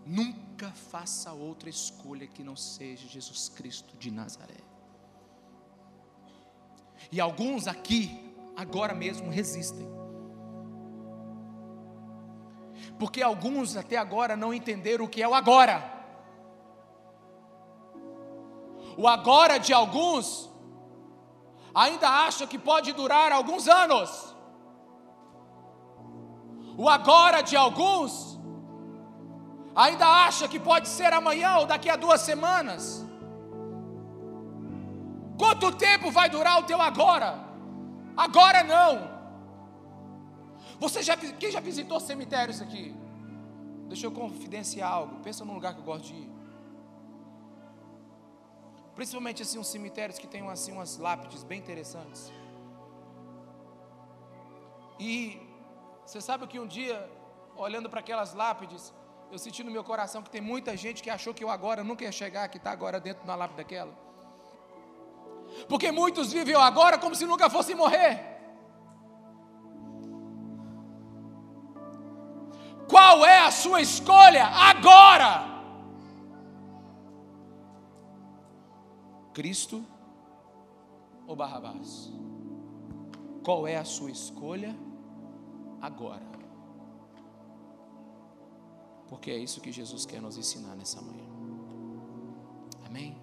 Nunca 0.06 0.72
faça 0.72 1.32
outra 1.32 1.70
escolha 1.70 2.28
que 2.28 2.44
não 2.44 2.56
seja 2.56 3.08
Jesus 3.08 3.50
Cristo 3.50 3.96
de 3.98 4.10
Nazaré. 4.10 4.73
E 7.12 7.20
alguns 7.20 7.68
aqui, 7.68 8.34
agora 8.56 8.94
mesmo, 8.94 9.30
resistem. 9.30 9.88
Porque 12.98 13.22
alguns 13.22 13.76
até 13.76 13.98
agora 13.98 14.36
não 14.36 14.54
entenderam 14.54 15.06
o 15.06 15.10
que 15.10 15.22
é 15.22 15.28
o 15.28 15.34
agora. 15.34 15.92
O 18.98 19.08
agora 19.08 19.58
de 19.58 19.74
alguns 19.74 20.52
ainda 21.74 22.08
acha 22.08 22.46
que 22.46 22.60
pode 22.60 22.92
durar 22.94 23.32
alguns 23.32 23.68
anos. 23.68 24.36
O 26.78 26.88
agora 26.88 27.42
de 27.42 27.56
alguns 27.56 28.40
ainda 29.76 30.08
acha 30.08 30.48
que 30.48 30.60
pode 30.60 30.88
ser 30.88 31.12
amanhã 31.14 31.58
ou 31.58 31.66
daqui 31.66 31.90
a 31.90 31.96
duas 31.96 32.22
semanas. 32.22 33.03
Quanto 35.44 35.74
tempo 35.74 36.10
vai 36.10 36.30
durar 36.30 36.58
o 36.62 36.64
teu 36.64 36.82
agora? 36.82 37.30
Agora 38.16 38.64
não. 38.64 38.94
Você 40.80 41.04
já, 41.04 41.18
quem 41.18 41.52
já 41.52 41.60
visitou 41.60 42.00
cemitérios 42.00 42.62
aqui? 42.62 42.96
Deixa 43.90 44.06
eu 44.06 44.12
confidenciar 44.14 44.90
algo. 44.90 45.20
Pensa 45.20 45.44
num 45.44 45.54
lugar 45.54 45.74
que 45.74 45.82
eu 45.82 45.84
gosto 45.84 46.06
de 46.06 46.14
ir. 46.14 46.32
Principalmente 48.96 49.42
assim 49.42 49.60
uns 49.60 49.68
cemitérios 49.68 50.18
que 50.18 50.28
tem 50.28 50.48
assim 50.50 50.72
umas 50.72 50.98
lápides 50.98 51.44
bem 51.44 51.60
interessantes. 51.60 52.32
E 54.98 55.42
você 56.06 56.22
sabe 56.22 56.48
que 56.48 56.58
um 56.58 56.68
dia, 56.68 56.98
olhando 57.58 57.90
para 57.90 58.00
aquelas 58.00 58.34
lápides, 58.34 58.94
eu 59.30 59.38
senti 59.38 59.62
no 59.62 59.72
meu 59.72 59.84
coração 59.84 60.24
que 60.24 60.30
tem 60.30 60.40
muita 60.40 60.78
gente 60.78 61.04
que 61.04 61.10
achou 61.10 61.34
que 61.34 61.44
eu 61.44 61.50
agora 61.50 61.84
nunca 61.84 62.06
ia 62.06 62.14
chegar, 62.14 62.48
que 62.48 62.56
está 62.56 62.72
agora 62.72 62.98
dentro 62.98 63.28
da 63.28 63.36
lápide 63.36 63.58
daquela. 63.58 64.13
Porque 65.68 65.92
muitos 65.92 66.32
vivem 66.32 66.56
agora 66.56 66.98
como 66.98 67.16
se 67.16 67.26
nunca 67.26 67.50
fossem 67.50 67.76
morrer. 67.76 68.32
Qual 72.88 73.26
é 73.26 73.40
a 73.40 73.52
sua 73.52 73.82
escolha 73.82 74.46
agora? 74.46 75.52
Cristo 79.34 79.84
ou 81.26 81.36
Barrabás? 81.36 82.12
Qual 83.44 83.68
é 83.68 83.78
a 83.78 83.86
sua 83.86 84.12
escolha 84.12 84.76
agora? 85.82 86.34
porque 89.14 89.30
é 89.30 89.38
isso 89.38 89.62
que 89.62 89.72
Jesus 89.72 90.08
quer 90.08 90.20
nos 90.20 90.38
ensinar 90.38 90.76
nessa 90.76 91.00
manhã. 91.00 91.24
Amém? 92.84 93.16